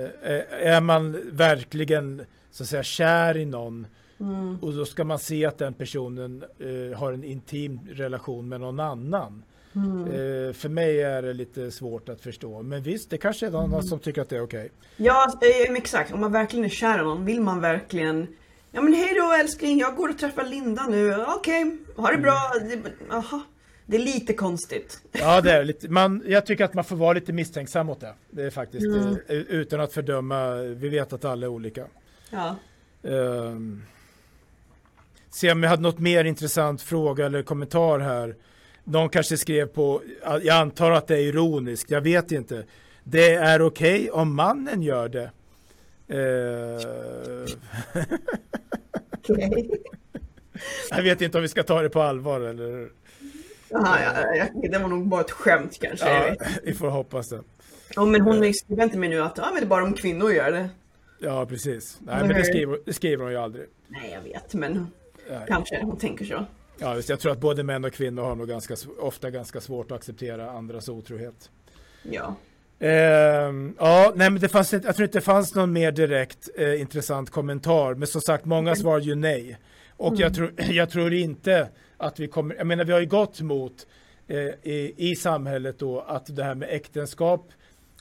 är 0.61 0.81
man 0.81 1.17
verkligen 1.31 2.21
så 2.51 2.63
att 2.63 2.69
säga 2.69 2.83
kär 2.83 3.37
i 3.37 3.45
någon 3.45 3.87
mm. 4.19 4.57
och 4.61 4.73
då 4.73 4.85
ska 4.85 5.03
man 5.03 5.19
se 5.19 5.45
att 5.45 5.57
den 5.57 5.73
personen 5.73 6.43
eh, 6.59 6.99
har 6.99 7.13
en 7.13 7.23
intim 7.23 7.79
relation 7.91 8.49
med 8.49 8.61
någon 8.61 8.79
annan. 8.79 9.43
Mm. 9.75 10.07
Eh, 10.07 10.53
för 10.53 10.69
mig 10.69 11.01
är 11.01 11.21
det 11.21 11.33
lite 11.33 11.71
svårt 11.71 12.09
att 12.09 12.21
förstå. 12.21 12.61
Men 12.61 12.83
visst, 12.83 13.09
det 13.09 13.17
kanske 13.17 13.47
är 13.47 13.51
någon 13.51 13.73
mm. 13.73 13.83
som 13.83 13.99
tycker 13.99 14.21
att 14.21 14.29
det 14.29 14.37
är 14.37 14.43
okej. 14.43 14.59
Okay. 14.59 15.05
Ja, 15.05 15.39
exakt. 15.77 16.13
Om 16.13 16.21
man 16.21 16.31
verkligen 16.31 16.65
är 16.65 16.69
kär 16.69 16.99
i 16.99 17.03
någon, 17.03 17.25
vill 17.25 17.41
man 17.41 17.61
verkligen 17.61 18.27
Ja 18.75 18.81
men 18.81 18.93
hej 18.93 19.13
då 19.15 19.31
älskling, 19.31 19.79
jag 19.79 19.95
går 19.95 20.09
och 20.09 20.17
träffar 20.17 20.43
Linda 20.43 20.87
nu. 20.87 21.15
Okej, 21.15 21.63
okay, 21.63 21.77
ha 21.95 22.11
det 22.11 22.17
bra. 22.17 22.51
Jaha. 23.09 23.41
Det 23.85 23.97
är 23.97 24.01
lite 24.01 24.33
konstigt. 24.33 25.01
Ja, 25.11 25.41
det 25.41 25.51
är 25.51 25.63
lite. 25.63 25.89
Man, 25.89 26.23
jag 26.27 26.45
tycker 26.45 26.65
att 26.65 26.73
man 26.73 26.83
får 26.83 26.95
vara 26.95 27.13
lite 27.13 27.33
misstänksam 27.33 27.85
mot 27.85 27.99
det. 27.99 28.13
Det 28.29 28.43
är 28.43 28.49
faktiskt 28.49 28.85
mm. 28.85 29.17
Utan 29.27 29.79
att 29.79 29.93
fördöma. 29.93 30.55
Vi 30.55 30.89
vet 30.89 31.13
att 31.13 31.25
alla 31.25 31.45
är 31.45 31.49
olika. 31.49 31.85
Ja. 32.29 32.55
Um, 33.01 33.83
se 35.29 35.51
om 35.51 35.63
jag 35.63 35.69
hade 35.69 35.81
något 35.81 35.99
mer 35.99 36.25
intressant 36.25 36.81
fråga 36.81 37.25
eller 37.25 37.43
kommentar 37.43 37.99
här. 37.99 38.35
Någon 38.83 39.09
kanske 39.09 39.37
skrev 39.37 39.65
på, 39.65 40.01
jag 40.23 40.49
antar 40.49 40.91
att 40.91 41.07
det 41.07 41.15
är 41.15 41.21
ironiskt, 41.21 41.91
jag 41.91 42.01
vet 42.01 42.31
inte. 42.31 42.65
Det 43.03 43.33
är 43.33 43.61
okej 43.61 43.95
okay 43.95 44.09
om 44.09 44.35
mannen 44.35 44.81
gör 44.81 45.09
det. 45.09 45.31
Uh, 46.11 46.19
jag 50.89 51.03
vet 51.03 51.21
inte 51.21 51.37
om 51.37 51.41
vi 51.41 51.47
ska 51.47 51.63
ta 51.63 51.81
det 51.81 51.89
på 51.89 52.01
allvar 52.01 52.41
eller 52.41 52.89
Aha, 53.75 53.99
ja, 54.01 54.35
ja, 54.35 54.69
det 54.69 54.77
var 54.77 54.87
nog 54.87 55.07
bara 55.07 55.21
ett 55.21 55.31
skämt 55.31 55.79
kanske. 55.81 56.09
Ja, 56.09 56.35
vi 56.63 56.73
får 56.73 56.89
hoppas 56.89 57.29
det. 57.29 57.41
Ja, 57.95 58.05
men 58.05 58.21
hon 58.21 58.53
skriver 58.53 58.83
inte 58.83 58.97
mig 58.97 59.09
nu 59.09 59.21
att 59.21 59.37
ja, 59.37 59.45
men 59.45 59.55
det 59.55 59.61
är 59.61 59.67
bara 59.67 59.83
om 59.83 59.93
kvinnor 59.93 60.31
gör 60.31 60.51
det. 60.51 60.69
Ja, 61.19 61.45
precis. 61.45 61.99
Nej, 62.01 62.27
men 62.27 62.29
det 62.29 62.43
skriver, 62.43 62.79
det 62.85 62.93
skriver 62.93 63.23
hon 63.23 63.31
ju 63.31 63.37
aldrig. 63.37 63.65
Nej, 63.87 64.11
jag 64.13 64.21
vet, 64.21 64.53
men 64.53 64.87
Nej. 65.29 65.45
kanske 65.47 65.83
hon 65.83 65.97
tänker 65.97 66.25
så. 66.25 66.45
Ja, 66.79 67.01
jag 67.07 67.19
tror 67.19 67.31
att 67.31 67.39
både 67.39 67.63
män 67.63 67.85
och 67.85 67.93
kvinnor 67.93 68.23
har 68.23 68.35
nog 68.35 68.47
ganska, 68.47 68.75
ofta 68.99 69.29
ganska 69.29 69.61
svårt 69.61 69.91
att 69.91 69.97
acceptera 69.97 70.51
andras 70.51 70.89
otrohet. 70.89 71.49
Ja. 72.03 72.35
Uh, 72.81 72.89
ja, 73.79 74.13
nej, 74.15 74.29
men 74.29 74.39
det 74.39 74.49
fanns 74.49 74.73
jag 74.73 74.95
tror 74.95 75.03
inte 75.03 75.17
det 75.17 75.21
fanns 75.21 75.55
någon 75.55 75.73
mer 75.73 75.91
direkt 75.91 76.49
uh, 76.59 76.81
intressant 76.81 77.29
kommentar. 77.29 77.93
Men 77.93 78.07
som 78.07 78.21
sagt, 78.21 78.45
många 78.45 78.69
mm. 78.69 78.75
svarade 78.75 79.05
ju 79.05 79.15
nej. 79.15 79.57
Och 79.97 80.07
mm. 80.07 80.19
jag, 80.21 80.35
tror, 80.35 80.53
jag 80.57 80.89
tror 80.89 81.13
inte 81.13 81.69
att 82.03 82.19
vi 82.19 82.27
kommer, 82.27 82.55
jag 82.55 82.67
menar 82.67 82.85
vi 82.85 82.91
har 82.91 82.99
ju 82.99 83.05
gått 83.05 83.41
mot 83.41 83.87
eh, 84.27 84.37
i, 84.37 84.93
i 84.97 85.15
samhället 85.15 85.79
då 85.79 85.99
att 85.99 86.35
det 86.35 86.43
här 86.43 86.55
med 86.55 86.69
äktenskap, 86.71 87.49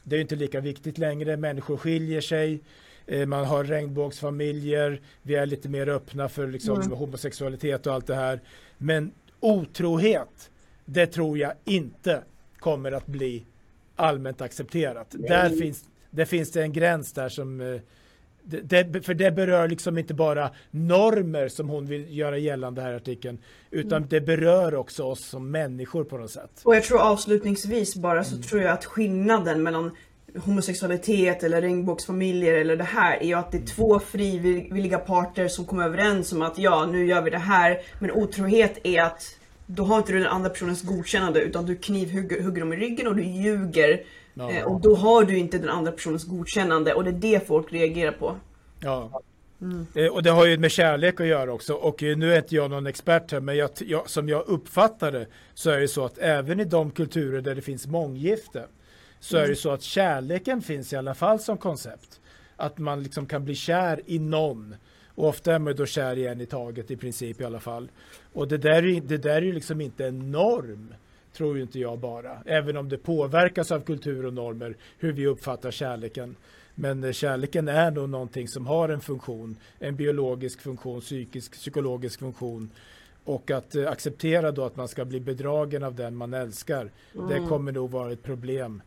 det 0.05 0.17
är 0.17 0.21
inte 0.21 0.37
lika 0.37 0.61
viktigt 0.61 0.99
längre, 0.99 1.37
människor 1.37 1.77
skiljer 1.77 2.21
sig, 2.21 2.61
eh, 3.07 3.27
man 3.27 3.45
har 3.45 3.65
regnbågsfamiljer, 3.65 5.01
vi 5.23 5.35
är 5.35 5.47
lite 5.47 5.69
mer 5.69 5.89
öppna 5.89 6.29
för 6.29 6.47
liksom, 6.47 6.81
mm. 6.81 6.93
homosexualitet 6.93 7.87
och 7.87 7.95
allt 7.95 8.07
det 8.07 8.15
här. 8.15 8.41
Men 8.79 9.13
otrohet, 9.41 10.51
det 10.85 11.07
tror 11.07 11.39
jag 11.39 11.53
inte 11.65 12.23
kommer 12.59 12.93
att 12.93 13.07
bli 13.07 13.47
allmänt 13.97 14.41
accepterat. 14.41 15.15
Där 15.19 15.51
finns, 15.51 15.85
det 16.11 16.27
finns 16.27 16.53
det 16.53 16.63
en 16.63 16.73
gräns 16.73 17.13
där 17.13 17.29
som 17.29 17.81
eh, 18.53 18.59
det, 18.63 19.03
för 19.03 19.15
det 19.15 19.31
berör 19.31 19.69
liksom 19.69 19.99
inte 19.99 20.15
bara 20.15 20.51
normer 20.71 21.49
som 21.49 21.69
hon 21.69 21.87
vill 21.87 22.19
göra 22.19 22.39
gällande 22.39 22.83
här 22.83 22.93
i 22.93 22.97
artikeln 22.97 23.39
utan 23.71 23.97
mm. 23.97 24.09
det 24.09 24.21
berör 24.21 24.75
också 24.75 25.03
oss 25.03 25.25
som 25.25 25.51
människor 25.51 26.05
på 26.05 26.19
något 26.19 26.31
sätt. 26.31 26.61
Och 26.65 26.77
jag 26.77 26.85
tror 26.85 27.01
avslutningsvis 27.01 27.97
bara 27.97 28.25
så 28.25 28.35
mm. 28.35 28.43
tror 28.43 28.63
jag 28.63 28.73
att 28.73 28.85
skillnaden 28.85 29.63
mellan 29.63 29.91
homosexualitet 30.45 31.43
eller 31.43 31.61
regnbågsfamiljer 31.61 32.55
eller 32.55 32.77
det 32.77 32.85
här 32.85 33.17
är 33.23 33.27
ju 33.27 33.35
att 33.35 33.51
det 33.51 33.57
är 33.57 33.61
mm. 33.61 33.67
två 33.67 33.99
frivilliga 33.99 34.99
parter 34.99 35.49
som 35.49 35.65
kommer 35.65 35.85
överens 35.85 36.33
om 36.33 36.43
att 36.43 36.59
ja, 36.59 36.87
nu 36.87 37.07
gör 37.07 37.23
vi 37.23 37.31
det 37.31 37.39
här. 37.39 37.81
Men 37.99 38.11
otrohet 38.11 38.79
är 38.83 39.03
att 39.03 39.39
då 39.67 39.85
har 39.85 39.99
inte 39.99 40.13
du 40.13 40.19
den 40.19 40.29
andra 40.29 40.51
personens 40.51 40.83
godkännande 40.83 41.41
utan 41.41 41.67
du 41.67 41.77
knivhugger 41.77 42.61
dem 42.61 42.73
i 42.73 42.77
ryggen 42.77 43.07
och 43.07 43.17
du 43.17 43.23
ljuger 43.23 44.03
Ja. 44.35 44.51
Eh, 44.51 44.65
och 44.65 44.81
då 44.81 44.95
har 44.95 45.25
du 45.25 45.39
inte 45.39 45.59
den 45.59 45.69
andra 45.69 45.93
personens 45.93 46.25
godkännande 46.25 46.95
och 46.95 47.05
det 47.05 47.11
är 47.11 47.39
det 47.39 47.47
folk 47.47 47.73
reagerar 47.73 48.13
på. 48.13 48.37
Ja. 48.81 49.23
Mm. 49.63 49.87
Eh, 49.95 50.07
och 50.07 50.23
det 50.23 50.31
har 50.31 50.47
ju 50.47 50.59
med 50.59 50.71
kärlek 50.71 51.21
att 51.21 51.27
göra 51.27 51.53
också. 51.53 51.75
Och 51.75 52.03
eh, 52.03 52.17
nu 52.17 52.33
är 52.33 52.39
inte 52.39 52.55
jag 52.55 52.71
någon 52.71 52.87
expert 52.87 53.33
här, 53.33 53.41
men 53.41 53.57
jag, 53.57 53.71
jag, 53.79 54.11
som 54.11 54.29
jag 54.29 54.47
uppfattar 54.47 55.13
det 55.13 55.27
så 55.55 55.71
är 55.71 55.81
det 55.81 55.89
så 55.89 56.05
att 56.05 56.19
även 56.19 56.61
i 56.61 56.65
de 56.65 56.91
kulturer 56.91 57.41
där 57.41 57.55
det 57.55 57.63
finns 57.63 57.87
månggifte 57.87 58.67
så 59.21 59.37
mm. 59.37 59.45
är 59.45 59.49
det 59.49 59.57
så 59.57 59.71
att 59.71 59.83
kärleken 59.83 60.63
finns 60.63 60.93
i 60.93 60.97
alla 60.97 61.15
fall 61.15 61.39
som 61.39 61.59
koncept. 61.59 62.21
Att 62.57 62.79
man 62.79 63.03
liksom 63.03 63.27
kan 63.27 63.45
bli 63.45 63.55
kär 63.55 64.01
i 64.07 64.19
någon. 64.19 64.75
Och 65.15 65.29
ofta 65.29 65.55
är 65.55 65.59
man 65.59 65.77
då 65.77 65.87
kär 65.87 66.19
i 66.19 66.27
en 66.27 66.41
i 66.41 66.47
taget 66.47 66.91
i 66.91 66.97
princip 66.97 67.41
i 67.41 67.45
alla 67.45 67.61
fall. 67.61 67.91
Och 68.33 68.49
det 68.49 68.59
där 68.59 68.87
är, 68.87 69.01
det 69.01 69.19
där 69.19 69.37
är 69.37 69.43
ju 69.43 69.53
liksom 69.53 69.81
inte 69.81 70.07
en 70.07 70.31
norm 70.31 70.95
tror 71.33 71.57
ju 71.57 71.63
inte 71.63 71.79
jag 71.79 71.99
bara. 71.99 72.43
Även 72.47 72.77
om 72.77 72.89
det 72.89 72.99
påverkas 72.99 73.73
av 73.73 73.81
kultur 73.81 74.27
och 74.27 74.35
normer 74.35 74.77
hur 74.99 75.13
vi 75.13 75.27
uppfattar 75.27 75.71
kärleken. 75.71 76.37
Men 76.75 77.05
eh, 77.05 77.13
kärleken 77.13 77.69
är 77.69 77.91
nog 77.91 78.09
någonting 78.09 78.49
som 78.49 78.67
har 78.67 78.89
en 78.89 79.01
funktion, 79.01 79.57
en 79.79 79.97
biologisk 79.97 80.61
funktion, 80.61 81.01
psykisk, 81.01 81.53
psykologisk 81.53 82.21
funktion. 82.21 82.71
Och 83.25 83.51
att 83.51 83.75
eh, 83.75 83.91
acceptera 83.91 84.53
då 84.53 84.65
att 84.65 84.77
man 84.77 84.89
ska 84.89 85.05
bli 85.05 85.21
bedragen 85.21 85.83
av 85.83 85.95
den 85.95 86.17
man 86.17 86.35
älskar, 86.35 86.91
mm. 87.15 87.29
det 87.29 87.49
kommer 87.49 87.73
nog 87.73 87.91
vara 87.91 88.13
ett 88.13 88.23
problem 88.23 88.83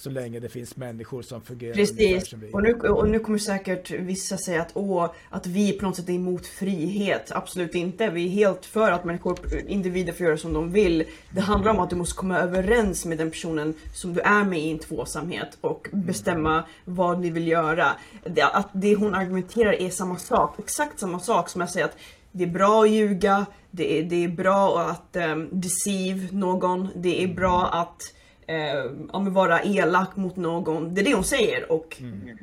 så 0.00 0.10
länge 0.10 0.40
det 0.40 0.48
finns 0.48 0.76
människor 0.76 1.22
som 1.22 1.42
fungerar 1.42 1.74
Precis. 1.74 2.28
Som 2.28 2.40
vi. 2.40 2.52
Och, 2.52 2.62
nu, 2.62 2.72
och 2.72 3.08
nu 3.08 3.18
kommer 3.18 3.38
säkert 3.38 3.90
vissa 3.90 4.36
säga 4.36 4.62
att, 4.62 4.70
åh, 4.74 5.10
att 5.30 5.46
vi 5.46 5.72
på 5.72 5.84
något 5.84 5.96
sätt 5.96 6.08
är 6.08 6.12
emot 6.12 6.46
frihet. 6.46 7.32
Absolut 7.32 7.74
inte. 7.74 8.10
Vi 8.10 8.26
är 8.26 8.28
helt 8.28 8.66
för 8.66 8.90
att 8.90 9.04
människor, 9.04 9.38
individer 9.66 10.12
får 10.12 10.26
göra 10.26 10.36
som 10.36 10.52
de 10.52 10.72
vill. 10.72 11.04
Det 11.30 11.40
handlar 11.40 11.70
om 11.70 11.80
att 11.80 11.90
du 11.90 11.96
måste 11.96 12.16
komma 12.16 12.38
överens 12.38 13.04
med 13.04 13.18
den 13.18 13.30
personen 13.30 13.74
som 13.94 14.14
du 14.14 14.20
är 14.20 14.44
med 14.44 14.58
i 14.60 14.70
en 14.70 14.78
tvåsamhet 14.78 15.58
och 15.60 15.88
bestämma 15.92 16.64
vad 16.84 17.20
ni 17.20 17.30
vill 17.30 17.48
göra. 17.48 17.86
Det, 18.24 18.42
att 18.42 18.68
det 18.72 18.94
hon 18.94 19.14
argumenterar 19.14 19.72
är 19.72 19.90
samma 19.90 20.16
sak. 20.16 20.58
Exakt 20.58 21.00
samma 21.00 21.18
sak 21.18 21.48
som 21.48 21.60
jag 21.60 21.70
säger 21.70 21.86
att 21.86 21.96
det 22.32 22.44
är 22.44 22.48
bra 22.48 22.82
att 22.82 22.90
ljuga, 22.90 23.46
det 23.70 23.98
är, 23.98 24.02
det 24.02 24.24
är 24.24 24.28
bra 24.28 24.80
att 24.80 25.16
um, 25.16 25.48
deceive 25.52 26.28
någon, 26.32 26.88
det 26.96 27.24
är 27.24 27.34
bra 27.34 27.66
att 27.66 28.14
eh, 28.50 29.32
vara 29.32 29.62
elak 29.62 30.16
mot 30.16 30.36
någon. 30.36 30.94
Det 30.94 31.00
är 31.00 31.04
det 31.04 31.14
hon 31.14 31.24
säger 31.24 31.72
och 31.72 31.96
mm. 32.00 32.38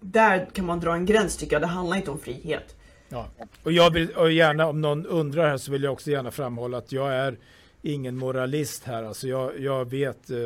där 0.00 0.46
kan 0.52 0.66
man 0.66 0.80
dra 0.80 0.94
en 0.94 1.06
gräns 1.06 1.36
tycker 1.36 1.54
jag. 1.54 1.62
Det 1.62 1.66
handlar 1.66 1.96
inte 1.96 2.10
om 2.10 2.18
frihet. 2.18 2.76
Ja. 3.08 3.26
Och 3.62 3.72
jag 3.72 3.90
vill 3.90 4.10
och 4.10 4.32
gärna 4.32 4.66
om 4.66 4.80
någon 4.80 5.06
undrar 5.06 5.48
här 5.48 5.56
så 5.56 5.72
vill 5.72 5.82
jag 5.82 5.92
också 5.92 6.10
gärna 6.10 6.30
framhålla 6.30 6.78
att 6.78 6.92
jag 6.92 7.14
är 7.14 7.36
ingen 7.82 8.16
moralist 8.16 8.84
här. 8.84 9.02
Alltså 9.02 9.28
jag, 9.28 9.60
jag 9.60 9.90
vet 9.90 10.30
eh, 10.30 10.38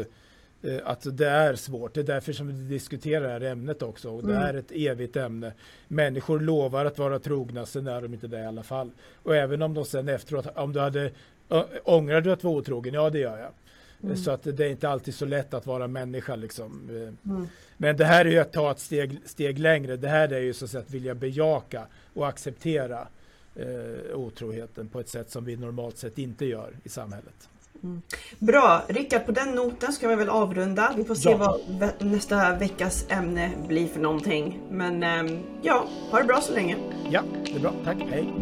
eh 0.62 0.80
att 0.84 1.18
det 1.18 1.28
är 1.28 1.54
svårt. 1.54 1.94
Det 1.94 2.00
är 2.00 2.04
därför 2.04 2.32
som 2.32 2.46
vi 2.46 2.52
diskuterar 2.52 3.40
det 3.40 3.46
här 3.46 3.52
ämnet 3.52 3.82
också. 3.82 4.10
Och 4.10 4.26
det 4.26 4.34
mm. 4.34 4.48
är 4.48 4.54
ett 4.54 4.72
evigt 4.72 5.16
ämne. 5.16 5.52
Människor 5.88 6.40
lovar 6.40 6.84
att 6.84 6.98
vara 6.98 7.18
trogna, 7.18 7.66
sen 7.66 7.86
är 7.86 8.02
de 8.02 8.14
inte 8.14 8.26
det 8.26 8.40
i 8.40 8.46
alla 8.46 8.62
fall. 8.62 8.90
Och 9.22 9.36
även 9.36 9.62
om 9.62 9.74
de 9.74 9.84
sen 9.84 10.08
efteråt, 10.08 10.46
om 10.54 10.72
du 10.72 10.80
hade 10.80 11.10
ångrar 11.84 12.20
du 12.20 12.32
att 12.32 12.44
vara 12.44 12.54
otrogen? 12.54 12.94
Ja, 12.94 13.10
det 13.10 13.18
gör 13.18 13.38
jag. 13.38 13.50
Mm. 14.02 14.16
Så 14.16 14.30
att 14.30 14.42
det 14.42 14.60
är 14.60 14.70
inte 14.70 14.88
alltid 14.88 15.14
så 15.14 15.24
lätt 15.24 15.54
att 15.54 15.66
vara 15.66 15.88
människa 15.88 16.36
liksom. 16.36 16.88
Mm. 17.24 17.48
Men 17.76 17.96
det 17.96 18.04
här 18.04 18.24
är 18.24 18.30
ju 18.30 18.38
att 18.38 18.52
ta 18.52 18.70
ett 18.70 18.78
steg, 18.78 19.18
steg 19.24 19.58
längre. 19.58 19.96
Det 19.96 20.08
här 20.08 20.32
är 20.32 20.40
ju 20.40 20.52
så 20.52 20.64
att, 20.64 20.70
säga, 20.70 20.82
att 20.82 20.90
vilja 20.90 21.14
bejaka 21.14 21.86
och 22.14 22.28
acceptera 22.28 23.08
eh, 23.56 24.16
otroheten 24.16 24.88
på 24.88 25.00
ett 25.00 25.08
sätt 25.08 25.30
som 25.30 25.44
vi 25.44 25.56
normalt 25.56 25.98
sett 25.98 26.18
inte 26.18 26.46
gör 26.46 26.72
i 26.84 26.88
samhället. 26.88 27.48
Mm. 27.82 28.02
Bra, 28.38 28.82
Rickard 28.88 29.26
på 29.26 29.32
den 29.32 29.54
noten 29.54 29.92
ska 29.92 30.08
vi 30.08 30.14
väl 30.14 30.28
avrunda. 30.28 30.92
Vi 30.96 31.04
får 31.04 31.14
se 31.14 31.30
ja. 31.30 31.58
vad 31.68 31.92
nästa 31.98 32.56
veckas 32.56 33.06
ämne 33.08 33.50
blir 33.68 33.86
för 33.86 34.00
någonting. 34.00 34.60
Men 34.70 35.02
eh, 35.02 35.38
ja, 35.62 35.88
ha 36.10 36.18
det 36.18 36.24
bra 36.24 36.40
så 36.40 36.54
länge. 36.54 36.76
Ja, 37.10 37.22
det 37.44 37.52
är 37.52 37.60
bra. 37.60 37.72
Tack, 37.84 37.96
hej. 38.10 38.32